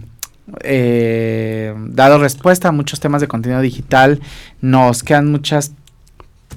[0.62, 4.20] eh, dado respuesta a muchos temas de contenido digital.
[4.60, 5.72] Nos quedan muchas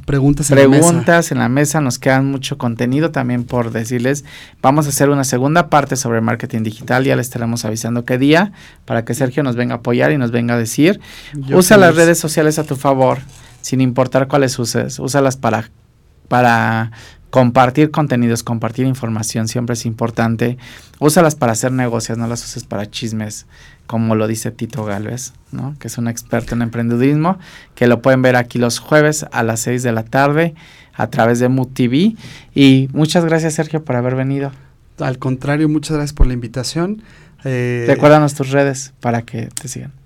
[0.05, 1.33] Preguntas en la mesa.
[1.33, 4.25] en la mesa, nos quedan mucho contenido también por decirles.
[4.61, 8.51] Vamos a hacer una segunda parte sobre marketing digital, ya les estaremos avisando qué día
[8.85, 10.99] para que Sergio nos venga a apoyar y nos venga a decir.
[11.51, 13.19] Usa las redes sociales a tu favor,
[13.61, 15.69] sin importar cuáles uses, úsalas para
[16.27, 16.91] para
[17.33, 20.59] compartir contenidos, compartir información siempre es importante.
[20.99, 23.47] Úsalas para hacer negocios, no las uses para chismes,
[23.87, 25.75] como lo dice Tito Galvez, ¿no?
[25.79, 27.39] que es un experto en emprendedurismo,
[27.73, 30.53] que lo pueden ver aquí los jueves a las 6 de la tarde
[30.93, 32.15] a través de Mood TV.
[32.53, 34.51] Y muchas gracias, Sergio, por haber venido.
[34.99, 37.01] Al contrario, muchas gracias por la invitación.
[37.45, 40.02] Eh, Recuérdanos tus redes para que te sigan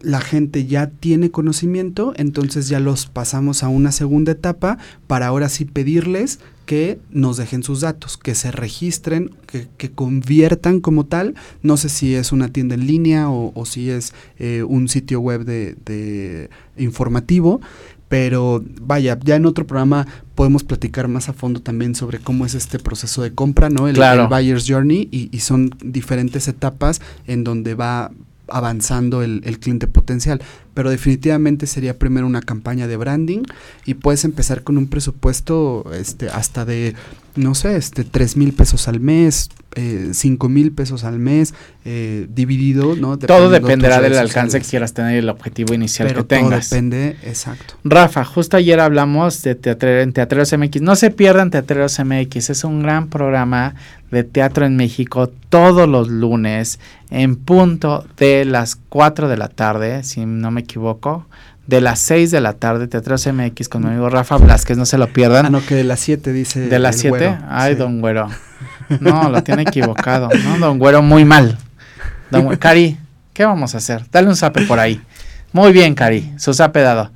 [0.00, 5.48] la gente ya tiene conocimiento, entonces ya los pasamos a una segunda etapa para ahora
[5.48, 11.34] sí pedirles que nos dejen sus datos, que se registren, que, conviertan como tal.
[11.62, 15.44] No sé si es una tienda en línea o, si es eh, un sitio web
[15.44, 17.60] de, informativo,
[18.08, 22.54] pero vaya, ya en otro programa podemos platicar más a fondo también sobre cómo es
[22.54, 23.88] este proceso de compra, ¿no?
[23.88, 23.96] El,
[24.28, 28.12] Buyer's Journey y, y, son diferentes etapas en donde va
[28.48, 30.40] avanzando el, el, cliente potencial.
[30.76, 33.44] Pero definitivamente sería primero una campaña de branding
[33.86, 36.94] y puedes empezar con un presupuesto este, hasta de
[37.36, 41.54] no sé, este, 3 mil pesos al mes, eh, 5 mil pesos al mes,
[41.84, 43.18] eh, dividido, ¿no?
[43.18, 46.68] todo dependerá del alcance que quieras tener y el objetivo inicial que tengas.
[46.68, 47.74] Todo depende, exacto.
[47.84, 50.80] Rafa, justo ayer hablamos de teatro, en Teatreros MX.
[50.80, 53.74] No se pierdan Teatreros MX, es un gran programa
[54.10, 56.78] de teatro en México todos los lunes
[57.10, 61.26] en punto de las 4 de la tarde, si no me equivoco
[61.66, 64.98] de las 6 de la tarde, Teatro MX con mi amigo Rafa Blasquez, no se
[64.98, 65.46] lo pierdan.
[65.46, 66.60] Ah, no, que de las 7 dice.
[66.68, 67.38] ¿De las 7?
[67.48, 68.28] Ay, don Güero.
[69.00, 70.58] No, lo tiene equivocado, ¿no?
[70.58, 71.58] Don Güero, muy mal.
[72.30, 72.96] Don Cari,
[73.32, 74.04] ¿qué vamos a hacer?
[74.12, 75.00] Dale un zape por ahí.
[75.52, 77.10] Muy bien, Cari, su zape dado.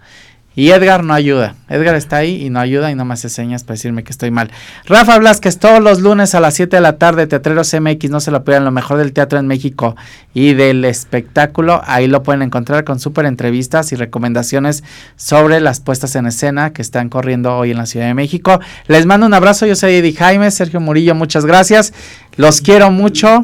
[0.56, 1.54] Y Edgar no ayuda.
[1.68, 4.32] Edgar está ahí y no ayuda y no me hace señas para decirme que estoy
[4.32, 4.50] mal.
[4.84, 8.32] Rafa Blasquez, todos los lunes a las 7 de la tarde, Teatreros MX, no se
[8.32, 9.96] lo pierdan, lo mejor del teatro en México
[10.34, 11.80] y del espectáculo.
[11.86, 14.82] Ahí lo pueden encontrar con súper entrevistas y recomendaciones
[15.14, 18.60] sobre las puestas en escena que están corriendo hoy en la Ciudad de México.
[18.88, 21.92] Les mando un abrazo, yo soy Eddie Jaime, Sergio Murillo, muchas gracias.
[22.36, 23.42] Los quiero mucho.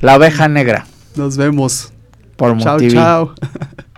[0.00, 0.86] La oveja negra.
[1.16, 1.92] Nos vemos.
[2.36, 3.34] Por chao, chao.